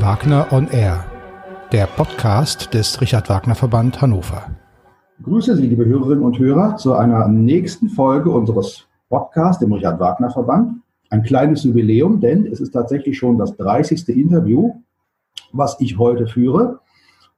[0.00, 1.04] Wagner on Air,
[1.70, 4.50] der Podcast des Richard Wagner Verband Hannover.
[5.22, 10.30] Grüße Sie, liebe Hörerinnen und Hörer, zu einer nächsten Folge unseres Podcasts im Richard Wagner
[10.30, 10.80] Verband.
[11.10, 14.08] Ein kleines Jubiläum, denn es ist tatsächlich schon das 30.
[14.08, 14.72] Interview,
[15.52, 16.80] was ich heute führe.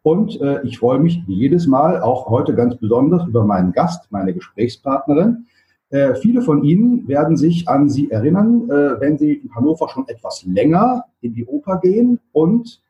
[0.01, 4.33] Und äh, ich freue mich jedes Mal, auch heute ganz besonders, über meinen Gast, meine
[4.33, 5.45] Gesprächspartnerin.
[5.91, 10.09] Äh, viele von Ihnen werden sich an Sie erinnern, äh, wenn Sie in Hannover schon
[10.09, 12.19] etwas länger in die Oper gehen.
[12.33, 12.83] Und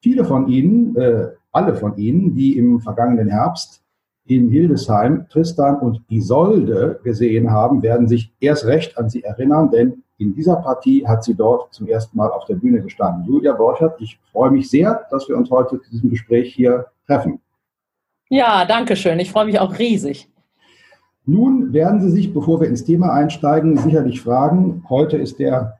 [0.00, 3.82] viele von Ihnen, äh, alle von Ihnen, die im vergangenen Herbst
[4.24, 10.02] in Hildesheim Tristan und Isolde gesehen haben, werden sich erst recht an Sie erinnern, denn
[10.18, 13.24] in dieser Partie hat sie dort zum ersten Mal auf der Bühne gestanden.
[13.24, 17.40] Julia Borchert, ich freue mich sehr, dass wir uns heute zu diesem Gespräch hier treffen.
[18.28, 19.20] Ja, danke schön.
[19.20, 20.28] Ich freue mich auch riesig.
[21.28, 25.78] Nun werden Sie sich, bevor wir ins Thema einsteigen, sicherlich fragen, heute ist der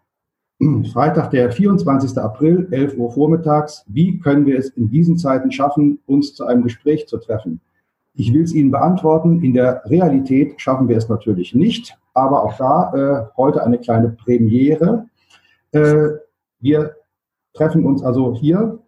[0.93, 2.19] Freitag, der 24.
[2.19, 3.83] April, 11 Uhr vormittags.
[3.89, 7.63] Wie können wir es in diesen Zeiten schaffen, uns zu einem Gespräch zu treffen?
[8.13, 9.43] Ich will es Ihnen beantworten.
[9.43, 14.11] In der Realität schaffen wir es natürlich nicht, aber auch da äh, heute eine kleine
[14.11, 15.07] Premiere.
[15.73, 16.09] Äh,
[16.61, 16.95] wir
[17.55, 18.81] treffen uns also hier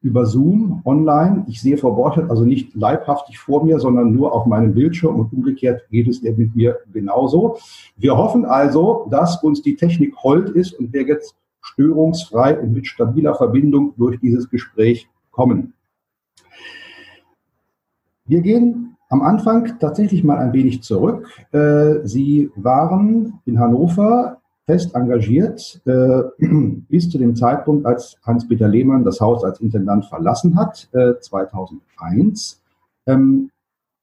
[0.00, 1.44] über Zoom online.
[1.48, 5.32] Ich sehe Frau Borchert also nicht leibhaftig vor mir, sondern nur auf meinem Bildschirm und
[5.32, 7.58] umgekehrt geht es mit mir genauso.
[7.96, 12.86] Wir hoffen also, dass uns die Technik hold ist und wir jetzt störungsfrei und mit
[12.86, 15.74] stabiler Verbindung durch dieses Gespräch kommen.
[18.26, 21.26] Wir gehen am Anfang tatsächlich mal ein wenig zurück.
[21.52, 24.37] Äh, Sie waren in Hannover
[24.68, 26.22] fest engagiert äh,
[26.90, 32.62] bis zu dem Zeitpunkt, als Hans-Peter Lehmann das Haus als Intendant verlassen hat, äh, 2001.
[33.06, 33.50] Ähm,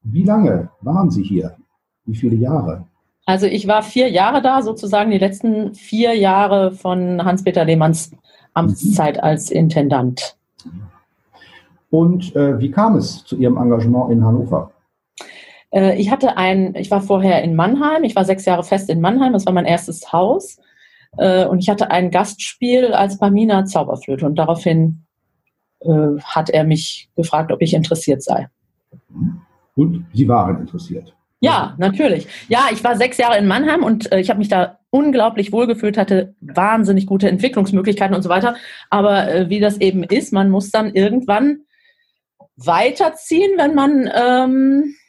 [0.02, 1.56] wie lange waren Sie hier?
[2.04, 2.84] Wie viele Jahre?
[3.26, 8.10] Also ich war vier Jahre da, sozusagen die letzten vier Jahre von Hans-Peter Lehmanns
[8.54, 9.22] Amtszeit mhm.
[9.22, 10.36] als Intendant.
[11.90, 14.72] Und äh, wie kam es zu Ihrem Engagement in Hannover?
[15.76, 19.00] Äh, ich hatte ein, ich war vorher in Mannheim, ich war sechs Jahre fest in
[19.00, 20.58] Mannheim, das war mein erstes Haus.
[21.18, 25.02] Äh, und ich hatte ein Gastspiel als Pamina Zauberflöte und daraufhin
[25.80, 28.48] äh, hat er mich gefragt, ob ich interessiert sei.
[29.76, 31.14] Und Sie waren interessiert?
[31.40, 32.26] Ja, natürlich.
[32.48, 36.34] Ja, ich war sechs Jahre in Mannheim und ich habe mich da unglaublich wohlgefühlt, hatte
[36.40, 38.56] wahnsinnig gute Entwicklungsmöglichkeiten und so weiter.
[38.88, 41.58] Aber wie das eben ist, man muss dann irgendwann
[42.56, 45.05] weiterziehen, wenn man ähm, äh,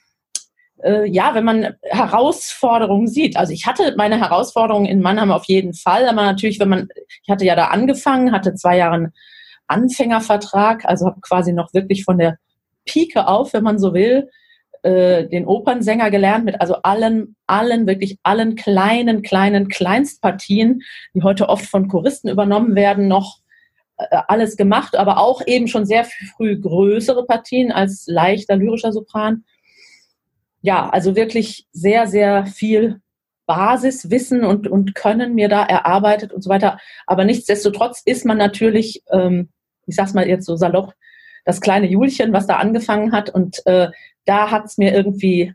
[1.05, 3.35] ja, wenn man Herausforderungen sieht.
[3.35, 6.87] Also ich hatte meine Herausforderungen in Mannheim auf jeden Fall, aber natürlich, wenn man,
[7.23, 9.13] ich hatte ja da angefangen, hatte zwei Jahre einen
[9.67, 12.37] Anfängervertrag, also habe quasi noch wirklich von der
[12.85, 14.29] Pike auf, wenn man so will,
[14.83, 20.81] äh, den Opernsänger gelernt mit also allen, allen, wirklich allen kleinen, kleinen Kleinstpartien,
[21.13, 23.39] die heute oft von Choristen übernommen werden, noch
[23.97, 29.43] äh, alles gemacht, aber auch eben schon sehr früh größere Partien als leichter lyrischer Sopran
[30.67, 32.99] ja, also wirklich sehr, sehr viel
[33.45, 36.77] Basiswissen und, und Können mir da erarbeitet und so weiter.
[37.05, 39.47] Aber nichtsdestotrotz ist man natürlich, ähm,
[39.85, 40.93] ich sag's mal jetzt so salopp,
[41.45, 43.29] das kleine Julchen, was da angefangen hat.
[43.29, 43.91] Und äh,
[44.25, 45.53] da hat's mir irgendwie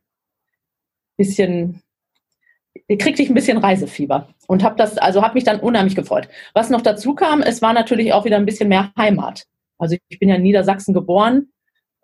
[1.19, 1.83] bisschen,
[2.89, 6.27] kriegte ich ein bisschen Reisefieber und habe das, also habe mich dann unheimlich gefreut.
[6.55, 9.45] Was noch dazu kam, es war natürlich auch wieder ein bisschen mehr Heimat.
[9.77, 11.52] Also ich bin ja in Niedersachsen geboren,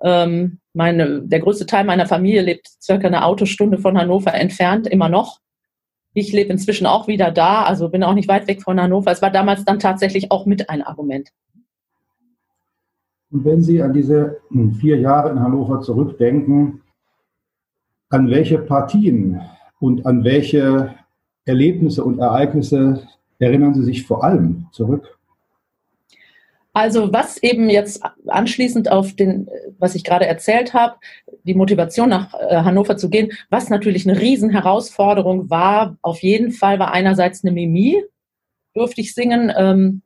[0.03, 5.09] ähm, meine, der größte Teil meiner Familie lebt circa eine Autostunde von Hannover entfernt, immer
[5.09, 5.41] noch.
[6.15, 9.11] Ich lebe inzwischen auch wieder da, also bin auch nicht weit weg von Hannover.
[9.11, 11.31] Es war damals dann tatsächlich auch mit ein Argument.
[13.31, 16.83] Und wenn Sie an diese hm, vier Jahre in Hannover zurückdenken,
[18.11, 19.41] an welche Partien
[19.81, 20.95] und an welche
[21.45, 23.07] Erlebnisse und Ereignisse
[23.39, 25.18] erinnern Sie sich vor allem zurück?
[26.79, 29.49] Also was eben jetzt anschließend auf den,
[29.81, 30.95] was ich gerade erzählt habe,
[31.43, 36.79] die Motivation nach äh, Hannover zu gehen, was natürlich eine Riesenherausforderung war, auf jeden Fall
[36.79, 38.01] war einerseits eine Mimi,
[38.75, 40.03] durfte ich singen, ähm,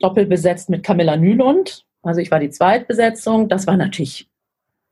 [0.00, 1.86] doppelbesetzt mit Camilla Nylund.
[2.02, 3.48] Also ich war die Zweitbesetzung.
[3.48, 4.28] Das war natürlich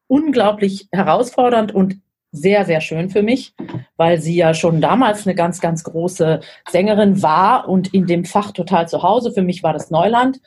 [0.06, 2.00] unglaublich herausfordernd und
[2.32, 3.54] sehr, sehr schön für mich,
[3.96, 6.40] weil sie ja schon damals eine ganz, ganz große
[6.70, 9.32] Sängerin war und in dem Fach total zu Hause.
[9.32, 10.40] Für mich war das Neuland.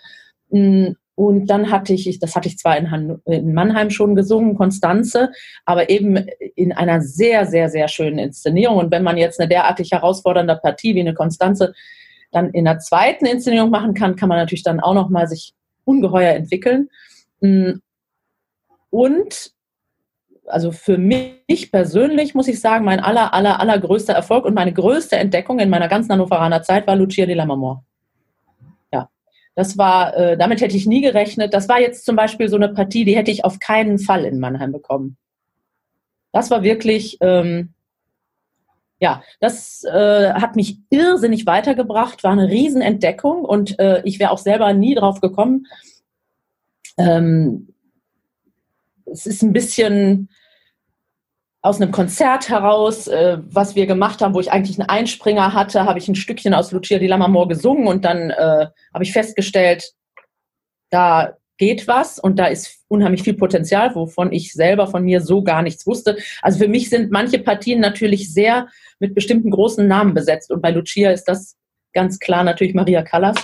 [0.50, 4.56] Mm, und dann hatte ich, das hatte ich zwar in, Han in Mannheim schon gesungen,
[4.56, 5.32] Konstanze,
[5.64, 6.18] aber eben
[6.56, 8.78] in einer sehr, sehr, sehr schönen Inszenierung.
[8.78, 11.74] Und wenn man jetzt eine derartig herausfordernde Partie wie eine Konstanze
[12.32, 15.54] dann in der zweiten Inszenierung machen kann, kann man natürlich dann auch noch mal sich
[15.86, 16.90] ungeheuer entwickeln.
[17.40, 17.74] Mm,
[18.90, 19.55] und
[20.48, 25.16] also für mich persönlich muss ich sagen, mein aller, aller, allergrößter Erfolg und meine größte
[25.16, 27.84] Entdeckung in meiner ganzen Hannoveraner Zeit war Lucia di Lammermoor.
[28.92, 29.10] Ja,
[29.56, 31.54] Das war, äh, damit hätte ich nie gerechnet.
[31.54, 34.40] Das war jetzt zum Beispiel so eine Partie, die hätte ich auf keinen Fall in
[34.40, 35.18] Mannheim bekommen.
[36.32, 37.74] Das war wirklich, ähm,
[39.00, 44.38] ja, das äh, hat mich irrsinnig weitergebracht, war eine Riesenentdeckung und äh, ich wäre auch
[44.38, 45.68] selber nie drauf gekommen.
[46.98, 47.75] Ähm,
[49.06, 50.30] es ist ein bisschen
[51.62, 55.86] aus einem Konzert heraus, äh, was wir gemacht haben, wo ich eigentlich einen Einspringer hatte,
[55.86, 59.94] habe ich ein Stückchen aus Lucia di Lammermoor gesungen und dann äh, habe ich festgestellt,
[60.92, 65.42] da geht was und da ist unheimlich viel Potenzial, wovon ich selber von mir so
[65.42, 66.18] gar nichts wusste.
[66.44, 68.68] Also für mich sind manche Partien natürlich sehr
[69.00, 71.56] mit bestimmten großen Namen besetzt und bei Lucia ist das
[71.94, 73.38] ganz klar natürlich Maria Callas.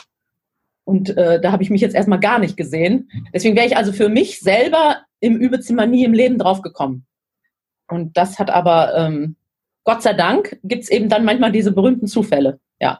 [0.83, 3.09] Und äh, da habe ich mich jetzt erstmal gar nicht gesehen.
[3.33, 7.05] Deswegen wäre ich also für mich selber im Übezimmer nie im Leben drauf gekommen.
[7.87, 9.37] Und das hat aber, ähm,
[9.83, 12.59] Gott sei Dank, gibt es eben dann manchmal diese berühmten Zufälle.
[12.79, 12.99] Ja.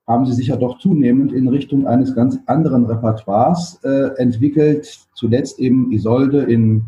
[0.07, 4.99] haben sie sich ja doch zunehmend in Richtung eines ganz anderen Repertoires äh, entwickelt.
[5.21, 6.85] Zuletzt eben Isolde in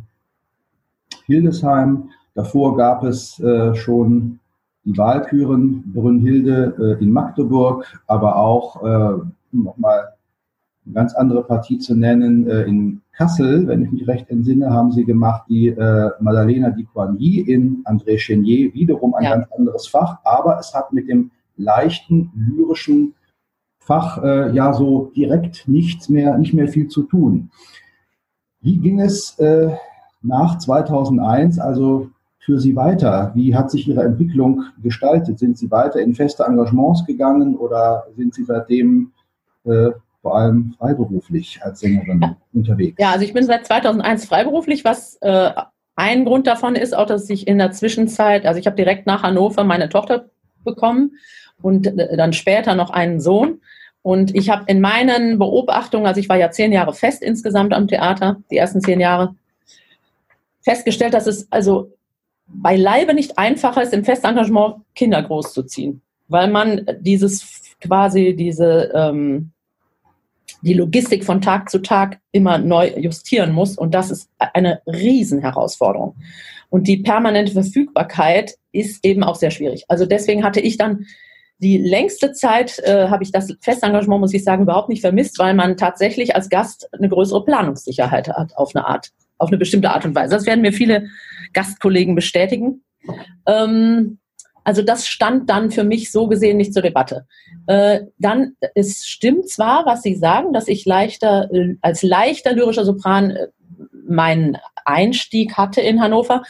[1.28, 2.10] Hildesheim.
[2.34, 4.40] Davor gab es äh, schon
[4.86, 9.20] die Wahlküren Brünnhilde äh, in Magdeburg, aber auch äh,
[9.52, 10.14] nochmal
[10.84, 14.92] eine ganz andere Partie zu nennen, äh, in Kassel, wenn ich mich recht entsinne, haben
[14.92, 19.36] sie gemacht die äh, Madalena di Coigny in André Chenier, wiederum ein ja.
[19.36, 23.14] ganz anderes Fach, aber es hat mit dem leichten lyrischen
[23.78, 27.52] Fach äh, ja so direkt nichts mehr, nicht mehr viel zu tun.
[28.64, 29.70] Wie ging es äh,
[30.22, 33.32] nach 2001, also für Sie weiter?
[33.36, 35.38] Wie hat sich Ihre Entwicklung gestaltet?
[35.38, 39.12] Sind Sie weiter in feste Engagements gegangen oder sind Sie seitdem
[39.66, 42.96] äh, vor allem freiberuflich als Sängerin unterwegs?
[43.00, 45.52] Ja, also ich bin seit 2001 freiberuflich, was äh,
[45.96, 49.24] ein Grund davon ist auch, dass ich in der Zwischenzeit, also ich habe direkt nach
[49.24, 50.30] Hannover meine Tochter
[50.64, 51.12] bekommen
[51.62, 53.60] und äh, dann später noch einen Sohn.
[54.04, 57.88] Und ich habe in meinen Beobachtungen, also ich war ja zehn Jahre fest insgesamt am
[57.88, 59.34] Theater, die ersten zehn Jahre,
[60.62, 61.92] festgestellt, dass es also
[62.48, 69.52] beileibe nicht einfacher ist, im Festengagement Kinder großzuziehen, weil man dieses quasi diese ähm,
[70.62, 76.16] die Logistik von Tag zu Tag immer neu justieren muss und das ist eine Riesenherausforderung.
[76.70, 79.84] Und die permanente Verfügbarkeit ist eben auch sehr schwierig.
[79.90, 81.06] Also deswegen hatte ich dann
[81.64, 85.54] die längste Zeit, äh, habe ich das Festengagement, muss ich sagen, überhaupt nicht vermisst, weil
[85.54, 90.06] man tatsächlich als Gast eine größere Planungssicherheit hat auf eine Art auf eine bestimmte Art
[90.06, 90.36] und Weise.
[90.36, 91.08] Das werden mir viele
[91.54, 92.84] Gastkollegen bestätigen.
[93.46, 94.20] Ähm,
[94.64, 97.26] also das stand dann für mich so gesehen nicht zur Debatte.
[97.68, 102.86] Äh, dann, es stimmt zwar, was Sie sagen, dass ich leichter, äh, als leichter lyrischer
[102.86, 103.48] Sopran äh,
[104.08, 106.44] meinen Einstieg hatte in Hannover,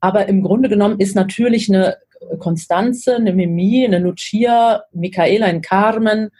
[0.00, 1.96] aber im Grunde genommen ist natürlich eine
[2.38, 6.30] Konstanze, eine Mimi, eine Lucia, Michaela in Carmen,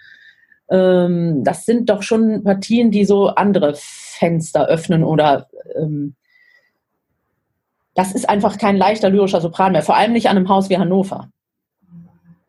[0.70, 6.14] ähm, das sind doch schon Partien, die so andere Fenster öffnen oder ähm,
[7.94, 10.78] das ist einfach kein leichter lyrischer Sopran mehr, vor allem nicht an einem Haus wie
[10.78, 11.28] Hannover.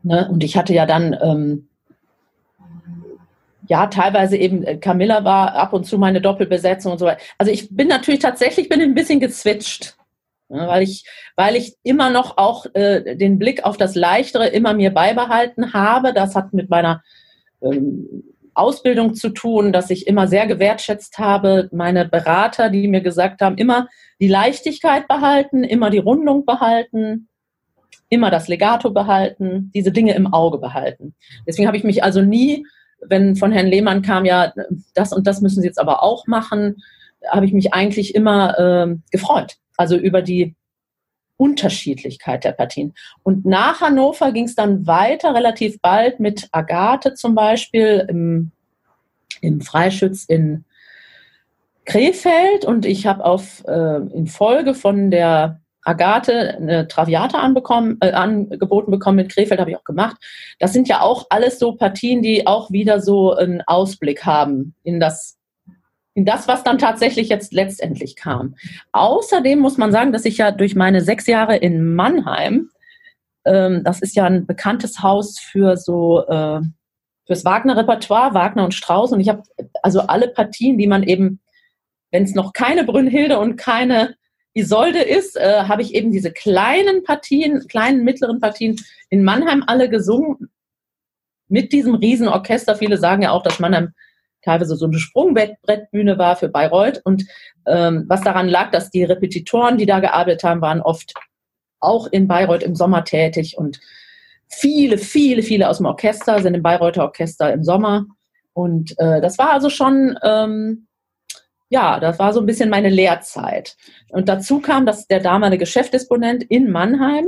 [0.04, 0.30] Ne?
[0.30, 1.68] Und ich hatte ja dann, ähm,
[3.68, 7.22] ja, teilweise eben, äh, Camilla war ab und zu meine Doppelbesetzung und so weiter.
[7.38, 9.96] Also ich bin natürlich tatsächlich, bin ein bisschen gezwitscht?
[10.52, 11.06] Weil, ich,
[11.36, 16.14] weil ich immer noch auch äh, den Blick auf das Leichtere immer mir beibehalten habe.
[16.14, 17.02] Das hat mit meiner
[17.62, 21.70] ähm, Ausbildung zu tun, dass ich immer sehr gewertschätzt habe.
[21.72, 23.88] Meine Berater, die mir gesagt haben, immer
[24.20, 27.30] die Leichtigkeit behalten, immer die Rundung behalten,
[28.10, 31.16] immer das Legato behalten, diese Dinge im Auge behalten.
[31.48, 32.66] Deswegen habe ich mich also nie,
[33.02, 34.54] wenn von Herrn Lehmann kam, ja,
[34.94, 36.84] das und das müssen Sie jetzt aber auch machen,
[37.30, 39.56] habe ich mich eigentlich immer äh, gefreut.
[39.82, 40.56] Also über die
[41.38, 42.94] Unterschiedlichkeit der Partien.
[43.24, 48.52] Und nach Hannover ging es dann weiter, relativ bald mit Agathe zum Beispiel im,
[49.42, 50.66] im Freischütz in
[51.86, 52.64] Krefeld.
[52.64, 58.92] Und ich habe auf äh, in Folge von der Agathe eine Traviata anbekommen, äh, angeboten
[58.92, 60.18] bekommen in Krefeld, habe ich auch gemacht.
[60.60, 65.00] Das sind ja auch alles so Partien, die auch wieder so einen Ausblick haben in
[65.00, 65.41] das
[66.14, 68.56] in das, was dann tatsächlich jetzt letztendlich kam.
[68.92, 72.70] Außerdem muss man sagen, dass ich ja durch meine sechs Jahre in Mannheim,
[73.46, 76.62] ähm, das ist ja ein bekanntes Haus für so äh,
[77.26, 79.44] fürs Wagner-Repertoire, Wagner und Strauß, und ich habe
[79.84, 81.40] also alle Partien, die man eben,
[82.12, 84.16] wenn es noch keine Brünnhilde und keine
[84.54, 88.76] Isolde ist, äh, habe ich eben diese kleinen Partien, kleinen mittleren Partien
[89.10, 90.50] in Mannheim alle gesungen
[91.48, 92.76] mit diesem Riesenorchester.
[92.76, 93.94] Viele sagen ja auch, dass Mannheim
[94.44, 97.02] teilweise so eine Sprungbrettbühne war für Bayreuth.
[97.04, 97.26] Und
[97.68, 101.14] ähm, was daran lag, dass die Repetitoren, die da gearbeitet haben, waren oft
[101.80, 103.80] auch in Bayreuth im Sommer tätig und
[104.52, 108.06] viele, viele, viele aus dem Orchester sind im Bayreuther Orchester im Sommer.
[108.54, 110.88] Und äh, das war also schon, ähm,
[111.70, 113.78] ja, das war so ein bisschen meine Lehrzeit.
[114.10, 117.26] Und dazu kam, dass der damalige Chefdisponent in Mannheim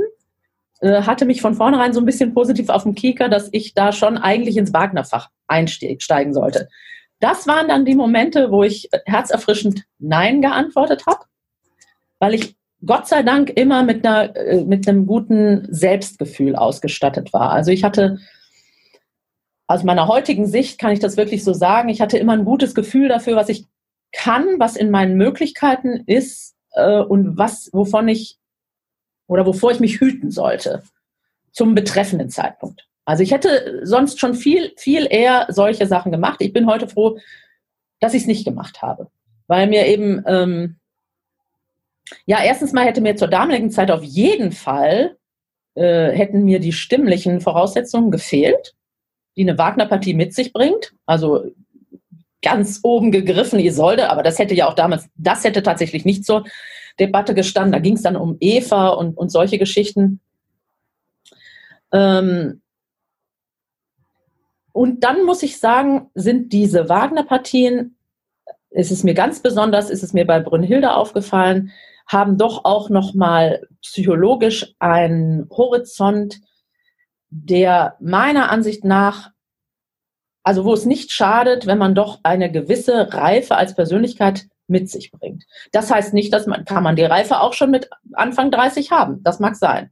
[0.80, 3.90] äh, hatte mich von vornherein so ein bisschen positiv auf dem Kieker, dass ich da
[3.90, 6.68] schon eigentlich ins Wagner-Fach einsteigen sollte.
[7.20, 11.24] Das waren dann die Momente, wo ich herzerfrischend Nein geantwortet habe,
[12.18, 17.50] weil ich Gott sei Dank immer mit, einer, äh, mit einem guten Selbstgefühl ausgestattet war.
[17.50, 18.18] Also ich hatte,
[19.66, 22.74] aus meiner heutigen Sicht kann ich das wirklich so sagen, ich hatte immer ein gutes
[22.74, 23.66] Gefühl dafür, was ich
[24.12, 28.38] kann, was in meinen Möglichkeiten ist äh, und was, wovon ich
[29.26, 30.82] oder wovor ich mich hüten sollte
[31.52, 32.86] zum betreffenden Zeitpunkt.
[33.04, 36.40] Also ich hätte sonst schon viel, viel eher solche Sachen gemacht.
[36.40, 37.18] Ich bin heute froh,
[38.00, 39.08] dass ich es nicht gemacht habe,
[39.46, 40.76] weil mir eben, ähm,
[42.26, 45.16] ja, erstens mal hätte mir zur damaligen Zeit auf jeden Fall,
[45.74, 48.74] äh, hätten mir die stimmlichen Voraussetzungen gefehlt,
[49.36, 50.94] die eine Wagner-Partie mit sich bringt.
[51.06, 51.44] Also
[52.42, 56.44] ganz oben gegriffen Isolde, aber das hätte ja auch damals, das hätte tatsächlich nicht zur
[57.00, 57.72] Debatte gestanden.
[57.72, 60.20] Da ging es dann um Eva und, und solche Geschichten.
[61.92, 62.60] Ähm,
[64.74, 67.96] und dann muss ich sagen, sind diese Wagner-Partien,
[68.70, 71.70] ist es mir ganz besonders, ist es mir bei Brünnhilde aufgefallen,
[72.08, 76.40] haben doch auch nochmal psychologisch einen Horizont,
[77.30, 79.30] der meiner Ansicht nach,
[80.42, 85.12] also wo es nicht schadet, wenn man doch eine gewisse Reife als Persönlichkeit mit sich
[85.12, 85.44] bringt.
[85.70, 89.22] Das heißt nicht, dass man, kann man die Reife auch schon mit Anfang 30 haben.
[89.22, 89.90] Das mag sein.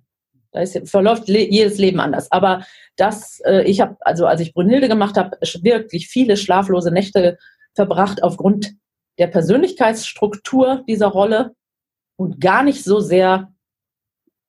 [0.51, 2.33] Da ist, verläuft le jedes Leben anders.
[2.33, 2.65] Aber
[2.97, 7.39] das, äh, ich habe, also als ich Brünnhilde gemacht habe, wirklich viele schlaflose Nächte
[7.75, 8.73] verbracht aufgrund
[9.19, 11.55] der Persönlichkeitsstruktur dieser Rolle
[12.17, 13.53] und gar nicht so sehr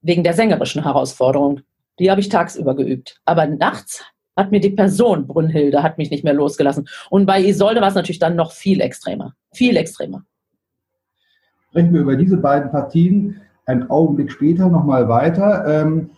[0.01, 1.61] wegen der sängerischen Herausforderung.
[1.99, 3.19] Die habe ich tagsüber geübt.
[3.25, 4.03] Aber nachts
[4.35, 6.87] hat mir die Person Brünnhilde hat mich nicht mehr losgelassen.
[7.09, 9.33] Und bei Isolde war es natürlich dann noch viel extremer.
[9.53, 10.23] Viel extremer.
[11.69, 15.65] Sprechen wir über diese beiden Partien einen Augenblick später nochmal weiter.
[15.67, 16.11] Ähm,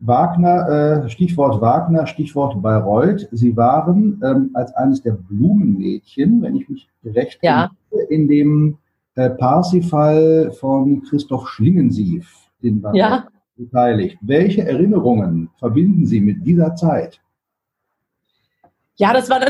[0.00, 3.28] Wagner, äh, Stichwort Wagner, Stichwort Bayreuth.
[3.32, 7.70] Sie waren ähm, als eines der Blumenmädchen, wenn ich mich recht ja.
[7.90, 8.78] erinnere, in dem
[9.16, 13.28] äh, Parsifal von Christoph Schlingensief in Bayreuth ja.
[13.56, 14.18] beteiligt.
[14.20, 17.20] Welche Erinnerungen verbinden Sie mit dieser Zeit?
[18.96, 19.40] Ja, das war,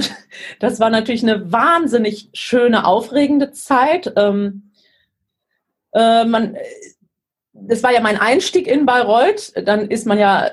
[0.61, 4.13] das war natürlich eine wahnsinnig schöne, aufregende Zeit.
[4.17, 4.71] Ähm,
[5.93, 6.57] äh, man,
[7.55, 9.53] das war ja mein Einstieg in Bayreuth.
[9.65, 10.51] Dann ist man ja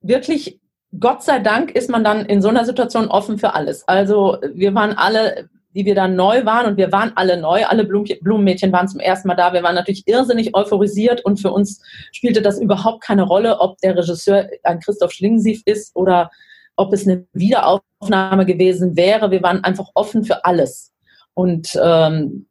[0.00, 0.60] wirklich,
[0.98, 3.86] Gott sei Dank, ist man dann in so einer Situation offen für alles.
[3.88, 7.84] Also wir waren alle, die wir dann neu waren und wir waren alle neu, alle
[7.84, 9.54] Blumenmädchen waren zum ersten Mal da.
[9.54, 11.80] Wir waren natürlich irrsinnig euphorisiert und für uns
[12.12, 16.30] spielte das überhaupt keine Rolle, ob der Regisseur ein Christoph Schlingensief ist oder
[16.76, 19.30] ob es eine Wiederaufnahme gewesen wäre.
[19.30, 20.92] Wir waren einfach offen für alles.
[21.34, 22.46] Und ähm,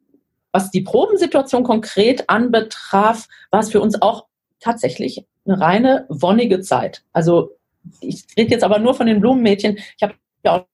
[0.51, 4.27] was die Probensituation konkret anbetraf, war es für uns auch
[4.59, 7.03] tatsächlich eine reine wonnige Zeit.
[7.13, 7.57] Also
[7.99, 9.77] ich rede jetzt aber nur von den Blumenmädchen.
[9.77, 10.65] Ich habe ja auch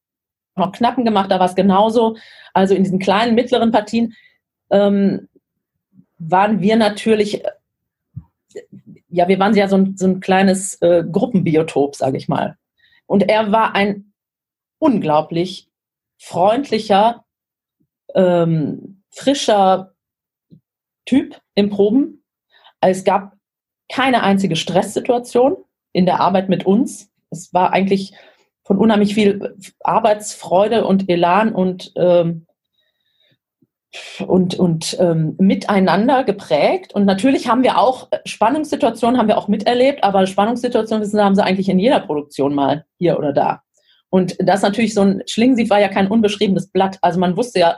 [0.56, 2.18] noch Knappen gemacht, da war es genauso.
[2.54, 4.14] Also in diesen kleinen, mittleren Partien
[4.70, 5.30] ähm,
[6.18, 7.44] waren wir natürlich,
[9.10, 12.58] ja, wir waren ja so ein, so ein kleines äh, Gruppenbiotop, sage ich mal.
[13.06, 14.12] Und er war ein
[14.80, 15.70] unglaublich
[16.18, 17.24] freundlicher,
[18.16, 19.94] ähm, frischer
[21.06, 22.24] Typ im Proben.
[22.82, 23.34] Es gab
[23.90, 25.58] keine einzige Stresssituation
[25.94, 27.10] in der Arbeit mit uns.
[27.30, 28.14] Es war eigentlich
[28.64, 32.46] von unheimlich viel Arbeitsfreude und Elan und, ähm,
[34.28, 36.94] und, und ähm, miteinander geprägt.
[36.94, 41.70] Und natürlich haben wir auch Spannungssituationen haben wir auch miterlebt, aber Spannungssituationen haben sie eigentlich
[41.70, 43.64] in jeder Produktion mal hier oder da.
[44.10, 46.98] Und das natürlich so ein Schlingensief war ja kein unbeschriebenes Blatt.
[47.02, 47.78] Also man wusste ja,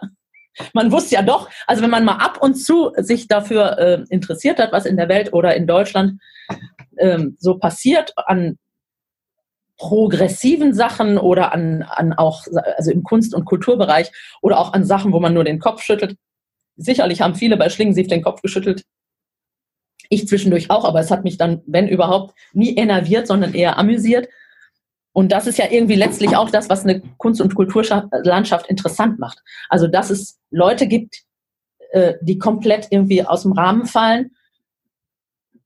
[0.73, 4.59] man wusste ja doch, also wenn man mal ab und zu sich dafür äh, interessiert
[4.59, 6.21] hat, was in der Welt oder in Deutschland
[6.97, 8.57] ähm, so passiert an
[9.77, 14.11] progressiven Sachen oder an, an auch, also im Kunst- und Kulturbereich
[14.41, 16.17] oder auch an Sachen, wo man nur den Kopf schüttelt.
[16.75, 18.83] Sicherlich haben viele bei Schlingensief den Kopf geschüttelt.
[20.09, 24.27] Ich zwischendurch auch, aber es hat mich dann, wenn überhaupt, nie enerviert, sondern eher amüsiert.
[25.19, 29.43] Und das ist ja irgendwie letztlich auch das, was eine Kunst- und Kulturlandschaft interessant macht.
[29.67, 31.23] Also, dass es Leute gibt,
[31.91, 34.31] äh, die komplett irgendwie aus dem Rahmen fallen.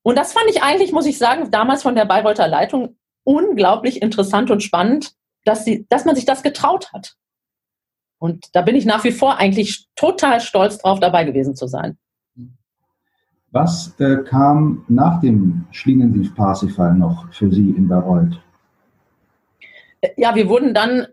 [0.02, 4.50] Und das fand ich eigentlich, muss ich sagen, damals von der Bayreuther Leitung unglaublich interessant
[4.50, 5.12] und spannend,
[5.46, 7.14] dass, sie, dass man sich das getraut hat.
[8.18, 12.00] Und da bin ich nach wie vor eigentlich total stolz drauf, dabei gewesen zu sein.
[13.52, 18.42] Was äh, kam nach dem Schlingensief-Parsifal noch für Sie in Bayreuth?
[20.18, 21.08] Ja, wir wurden dann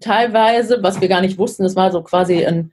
[0.00, 2.72] teilweise, was wir gar nicht wussten, es war so quasi ein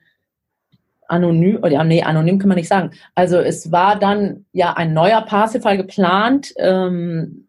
[1.08, 2.92] anonym, oder ja, nee, anonym kann man nicht sagen.
[3.14, 6.54] Also es war dann ja ein neuer Parsifal geplant.
[6.56, 7.48] Ähm,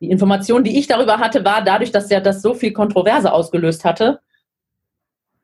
[0.00, 3.84] die Information, die ich darüber hatte, war dadurch, dass ja das so viel Kontroverse ausgelöst
[3.84, 4.20] hatte,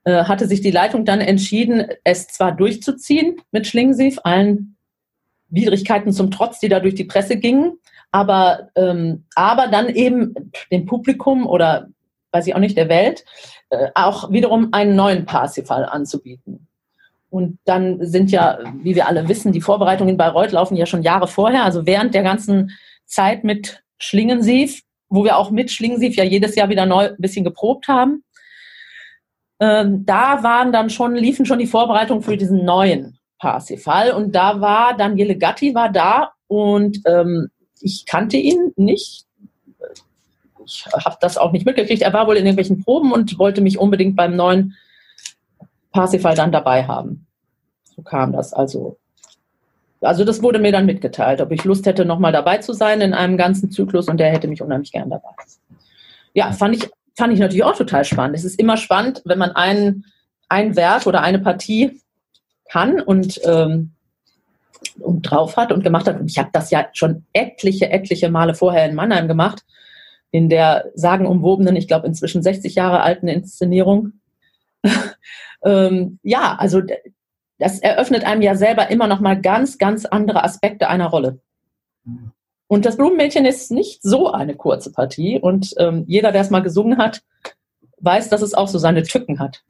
[0.05, 4.77] äh, hatte sich die Leitung dann entschieden, es zwar durchzuziehen mit Schlingensief, allen
[5.49, 7.79] Widrigkeiten zum Trotz, die da durch die Presse gingen,
[8.13, 10.35] aber, ähm, aber dann eben
[10.71, 11.89] dem Publikum oder
[12.33, 13.25] weiß ich auch nicht, der Welt,
[13.71, 16.67] äh, auch wiederum einen neuen Parsifal anzubieten.
[17.31, 21.03] Und dann sind ja, wie wir alle wissen, die Vorbereitungen in Bayreuth laufen ja schon
[21.03, 22.73] Jahre vorher, also während der ganzen
[23.07, 27.45] Zeit mit Schlingensief, wo wir auch mit Schlingensief ja jedes Jahr wieder neu ein bisschen
[27.45, 28.25] geprobt haben.
[29.61, 34.61] Ähm, da waren dann schon, liefen schon die Vorbereitungen für diesen neuen Parsifal und da
[34.61, 37.49] war Daniele Gatti war da und ähm,
[37.83, 39.27] ich kannte ihn nicht.
[40.65, 42.03] Ich habe das auch nicht mitgekriegt.
[42.03, 44.77] Er war wohl in irgendwelchen Proben und wollte mich unbedingt beim neuen
[45.93, 47.27] Parsifal dann dabei haben.
[47.97, 48.97] So kam das also.
[50.01, 53.15] Also das wurde mir dann mitgeteilt, ob ich Lust hätte, nochmal dabei zu sein in
[53.15, 55.29] einem ganzen Zyklus und der hätte mich unheimlich gern dabei.
[56.35, 58.37] Ja, fand ich, fand ich natürlich auch total spannend.
[58.37, 60.05] Es ist immer spannend, wenn man ein,
[60.49, 62.01] ein Werk oder eine Partie
[62.69, 63.93] kann und, ähm,
[64.99, 66.21] und drauf hat und gemacht hat.
[66.21, 69.65] Und ich habe das ja schon etliche, etliche Male vorher in Mannheim gemacht,
[70.31, 74.13] in der sagenumwobenen, ich glaube inzwischen 60 Jahre alten Inszenierung.
[75.65, 76.83] ähm, ja, also
[77.59, 81.41] das eröffnet einem ja selber immer noch mal ganz, ganz andere Aspekte einer Rolle.
[82.67, 86.63] Und das Blumenmädchen ist nicht so eine kurze Partie und ähm, jeder, der es mal
[86.63, 87.23] gesungen hat,
[87.99, 89.63] weiß, dass es auch so seine Tücken hat.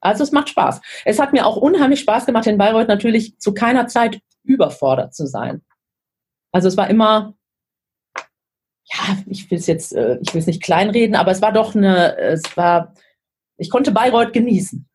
[0.00, 0.80] Also es macht Spaß.
[1.04, 5.26] Es hat mir auch unheimlich Spaß gemacht, in Bayreuth natürlich zu keiner Zeit überfordert zu
[5.26, 5.62] sein.
[6.52, 7.34] Also es war immer,
[8.84, 11.74] ja, ich will es jetzt, äh, ich will es nicht kleinreden, aber es war doch
[11.74, 12.94] eine, es war,
[13.58, 14.88] ich konnte Bayreuth genießen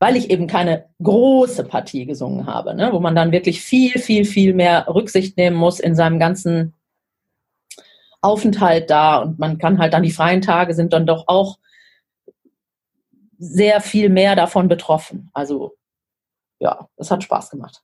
[0.00, 4.24] weil ich eben keine große Partie gesungen habe, ne, wo man dann wirklich viel, viel,
[4.24, 6.74] viel mehr Rücksicht nehmen muss in seinem ganzen
[8.20, 11.58] Aufenthalt da und man kann halt dann die freien Tage sind dann doch auch
[13.38, 15.30] sehr viel mehr davon betroffen.
[15.32, 15.76] Also
[16.58, 17.82] ja, es hat Spaß gemacht.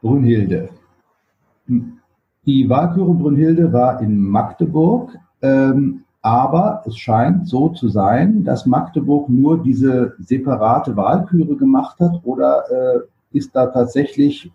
[0.00, 0.68] Brunhilde.
[1.66, 5.18] Die Wahlchöre Brunhilde war in Magdeburg.
[5.42, 12.20] Ähm, aber es scheint so zu sein, dass Magdeburg nur diese separate Wahlküre gemacht hat
[12.24, 14.50] oder äh, ist da tatsächlich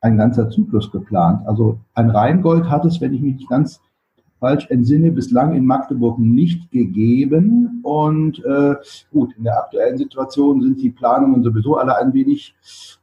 [0.00, 1.46] ein ganzer Zyklus geplant?
[1.46, 3.80] Also ein Rheingold hat es, wenn ich mich nicht ganz
[4.42, 7.80] falsch entsinne, bislang in Magdeburg nicht gegeben.
[7.84, 8.74] Und äh,
[9.12, 12.54] gut, in der aktuellen Situation sind die Planungen sowieso alle ein wenig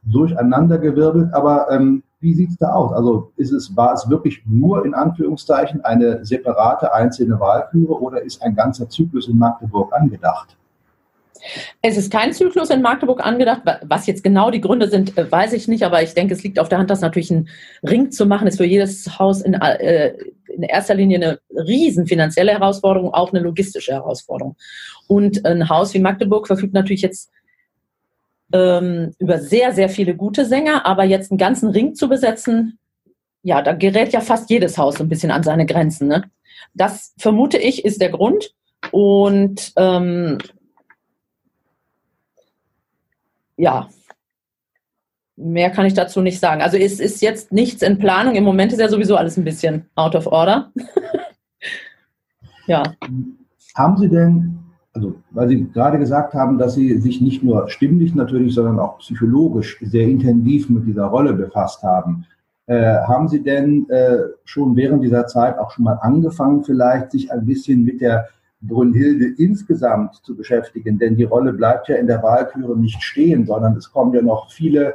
[0.04, 1.32] durcheinandergewirbelt.
[1.32, 2.92] Aber ähm, wie sieht es da aus?
[2.92, 8.42] Also ist es, war es wirklich nur in Anführungszeichen eine separate einzelne Wahlküre oder ist
[8.42, 10.58] ein ganzer Zyklus in Magdeburg angedacht?
[11.82, 13.62] Es ist kein Zyklus in Magdeburg angedacht.
[13.82, 16.58] Was jetzt genau die Gründe sind, äh, weiß ich nicht, aber ich denke, es liegt
[16.58, 17.48] auf der Hand, dass natürlich ein
[17.82, 20.14] Ring zu machen ist für jedes Haus in, äh,
[20.48, 24.56] in erster Linie eine riesen finanzielle Herausforderung, auch eine logistische Herausforderung.
[25.06, 27.30] Und ein Haus wie Magdeburg verfügt natürlich jetzt
[28.52, 32.78] ähm, über sehr, sehr viele gute Sänger, aber jetzt einen ganzen Ring zu besetzen,
[33.42, 36.08] ja, da gerät ja fast jedes Haus so ein bisschen an seine Grenzen.
[36.08, 36.24] Ne?
[36.74, 38.52] Das vermute ich ist der Grund.
[38.92, 40.38] Und ähm,
[43.60, 43.88] ja,
[45.36, 46.62] mehr kann ich dazu nicht sagen.
[46.62, 48.34] Also es ist jetzt nichts in Planung.
[48.34, 50.72] Im Moment ist ja sowieso alles ein bisschen out of order.
[52.66, 52.82] ja.
[53.74, 54.56] Haben Sie denn
[54.92, 58.98] also weil Sie gerade gesagt haben, dass Sie sich nicht nur stimmlich natürlich, sondern auch
[58.98, 62.26] psychologisch sehr intensiv mit dieser Rolle befasst haben.
[62.66, 67.30] Äh, haben Sie denn äh, schon während dieser Zeit auch schon mal angefangen, vielleicht sich
[67.30, 68.28] ein bisschen mit der
[68.60, 70.98] Brünnhilde insgesamt zu beschäftigen?
[70.98, 74.50] Denn die Rolle bleibt ja in der Wahlküre nicht stehen, sondern es kommen ja noch
[74.50, 74.94] viele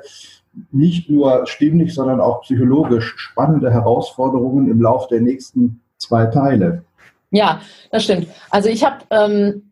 [0.72, 6.84] nicht nur stimmlich, sondern auch psychologisch spannende Herausforderungen im Lauf der nächsten zwei Teile.
[7.32, 7.60] Ja,
[7.92, 8.28] das stimmt.
[8.50, 9.64] Also ich habe ähm,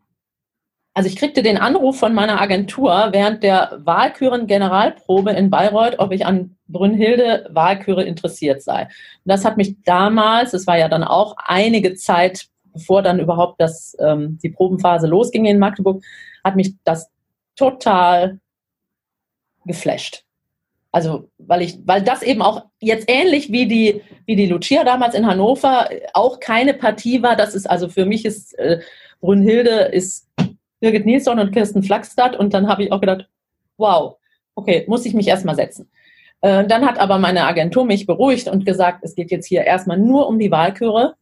[0.96, 6.26] also ich kriegte den Anruf von meiner Agentur während der Wahlküren-Generalprobe in Bayreuth, ob ich
[6.26, 8.84] an Brünnhilde Wahlküre interessiert sei.
[8.84, 8.90] Und
[9.26, 13.96] das hat mich damals, es war ja dann auch einige Zeit, bevor dann überhaupt das,
[14.00, 16.04] ähm, die Probenphase losging in Magdeburg,
[16.44, 17.10] hat mich das
[17.56, 18.40] total
[19.66, 20.26] geflasht.
[20.92, 25.16] Also, weil ich, weil das eben auch jetzt ähnlich wie die, wie die Lucia damals
[25.16, 27.36] in Hannover auch keine Partie war.
[27.36, 28.80] Das ist also für mich ist äh,
[29.20, 30.30] Brünnhilde ist
[30.80, 33.28] Birgit Nilsson und Kirsten Flachstadt und dann habe ich auch gedacht,
[33.78, 34.18] wow,
[34.54, 35.90] okay, muss ich mich erstmal setzen.
[36.42, 39.98] Äh, dann hat aber meine Agentur mich beruhigt und gesagt, es geht jetzt hier erstmal
[39.98, 41.16] nur um die Wahlchöre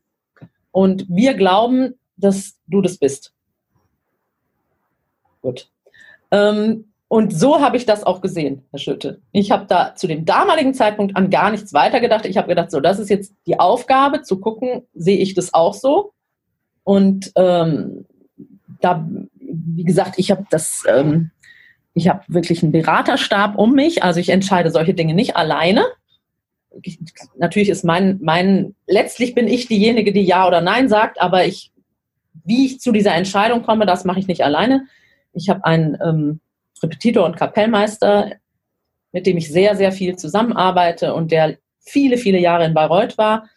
[0.71, 3.33] und wir glauben, dass du das bist.
[5.41, 5.69] Gut.
[6.31, 9.21] Ähm, und so habe ich das auch gesehen, Herr Schütte.
[9.33, 12.25] Ich habe da zu dem damaligen Zeitpunkt an gar nichts weiter gedacht.
[12.25, 15.73] Ich habe gedacht, so, das ist jetzt die Aufgabe, zu gucken, sehe ich das auch
[15.73, 16.13] so.
[16.85, 18.05] Und ähm,
[18.79, 19.05] da,
[19.35, 21.31] wie gesagt, ich habe das, ähm,
[21.93, 24.03] ich habe wirklich einen Beraterstab um mich.
[24.03, 25.83] Also ich entscheide solche Dinge nicht alleine.
[26.81, 26.99] Ich,
[27.37, 31.71] natürlich ist mein, mein, letztlich bin ich diejenige, die Ja oder Nein sagt, aber ich,
[32.45, 34.87] wie ich zu dieser Entscheidung komme, das mache ich nicht alleine.
[35.33, 36.39] Ich habe einen ähm,
[36.81, 38.31] Repetitor und Kapellmeister,
[39.11, 43.49] mit dem ich sehr, sehr viel zusammenarbeite und der viele, viele Jahre in Bayreuth war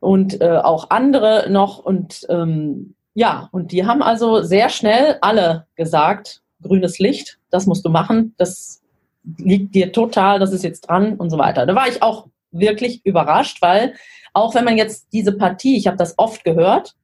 [0.00, 1.78] und äh, auch andere noch.
[1.78, 7.84] Und ähm, ja, und die haben also sehr schnell alle gesagt, grünes Licht, das musst
[7.84, 8.82] du machen, das
[9.38, 11.66] liegt dir total, das ist jetzt dran und so weiter.
[11.66, 13.94] Da war ich auch wirklich überrascht, weil
[14.32, 16.94] auch wenn man jetzt diese Partie, ich habe das oft gehört,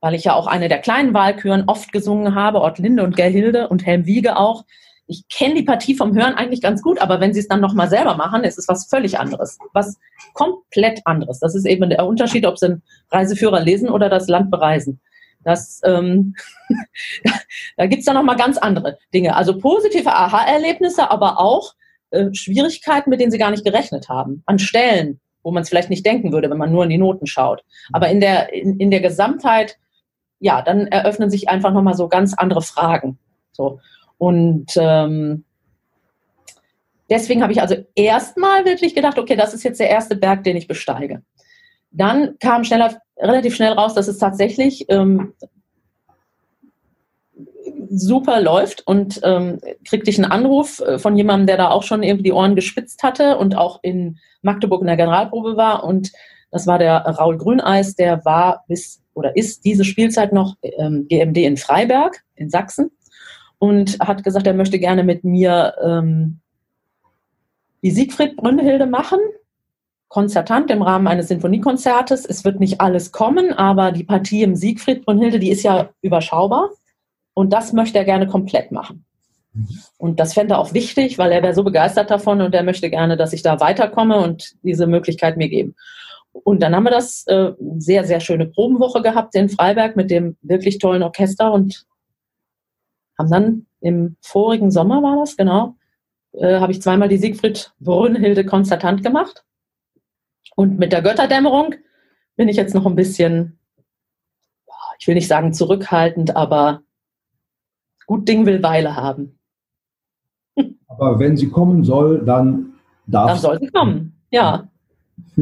[0.00, 3.84] weil ich ja auch eine der kleinen Wahlküren oft gesungen habe, Ortlinde und Gerhilde und
[3.84, 4.64] Helm Wiege auch.
[5.06, 7.88] Ich kenne die Partie vom Hören eigentlich ganz gut, aber wenn sie es dann nochmal
[7.88, 9.58] selber machen, ist es was völlig anderes.
[9.72, 9.98] Was
[10.34, 11.40] komplett anderes.
[11.40, 15.00] Das ist eben der Unterschied, ob sie einen Reiseführer lesen oder das Land bereisen.
[15.44, 16.34] Das, ähm,
[17.76, 19.36] da gibt's dann nochmal ganz andere Dinge.
[19.36, 21.74] Also positive Aha-Erlebnisse, aber auch
[22.10, 24.42] äh, Schwierigkeiten, mit denen sie gar nicht gerechnet haben.
[24.46, 27.26] An Stellen, wo man es vielleicht nicht denken würde, wenn man nur in die Noten
[27.26, 27.64] schaut.
[27.92, 29.78] Aber in der, in, in der Gesamtheit
[30.40, 33.18] ja, dann eröffnen sich einfach nochmal so ganz andere Fragen.
[33.52, 33.78] So.
[34.18, 35.44] Und ähm,
[37.08, 40.56] deswegen habe ich also erstmal wirklich gedacht, okay, das ist jetzt der erste Berg, den
[40.56, 41.22] ich besteige.
[41.90, 45.34] Dann kam schneller, relativ schnell raus, dass es tatsächlich ähm,
[47.90, 52.02] super läuft und ähm, kriegte ich einen Anruf äh, von jemandem, der da auch schon
[52.02, 55.84] irgendwie die Ohren gespitzt hatte und auch in Magdeburg in der Generalprobe war.
[55.84, 56.12] Und
[56.50, 61.38] das war der Raul Grüneis, der war bis oder ist diese Spielzeit noch ähm, GMD
[61.38, 62.90] in Freiberg in Sachsen
[63.58, 66.40] und hat gesagt, er möchte gerne mit mir ähm,
[67.82, 69.18] die Siegfried Brünnhilde machen,
[70.10, 72.26] konzertant im Rahmen eines Sinfoniekonzertes.
[72.26, 76.70] Es wird nicht alles kommen, aber die Partie im Siegfried Brünnhilde, die ist ja überschaubar
[77.32, 79.04] und das möchte er gerne komplett machen.
[79.98, 82.90] Und das fände er auch wichtig, weil er wäre so begeistert davon und er möchte
[82.90, 85.74] gerne, dass ich da weiterkomme und diese Möglichkeit mir geben.
[86.32, 90.36] Und dann haben wir das äh, sehr, sehr schöne Probenwoche gehabt in Freiberg mit dem
[90.42, 91.86] wirklich tollen Orchester und
[93.18, 95.76] haben dann im vorigen Sommer war das, genau,
[96.32, 99.44] äh, habe ich zweimal die Siegfried Brünnhilde Konzertant gemacht.
[100.56, 101.74] Und mit der Götterdämmerung
[102.36, 103.58] bin ich jetzt noch ein bisschen,
[104.98, 106.82] ich will nicht sagen zurückhaltend, aber
[108.06, 109.38] gut Ding will Weile haben.
[110.88, 112.74] Aber wenn sie kommen soll, dann
[113.06, 114.68] darf Dann soll sie kommen, ja.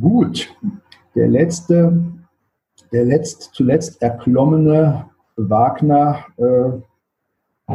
[0.00, 0.52] Gut,
[1.14, 2.02] der letzte,
[2.92, 7.72] der letzt, zuletzt erklommene Wagner äh,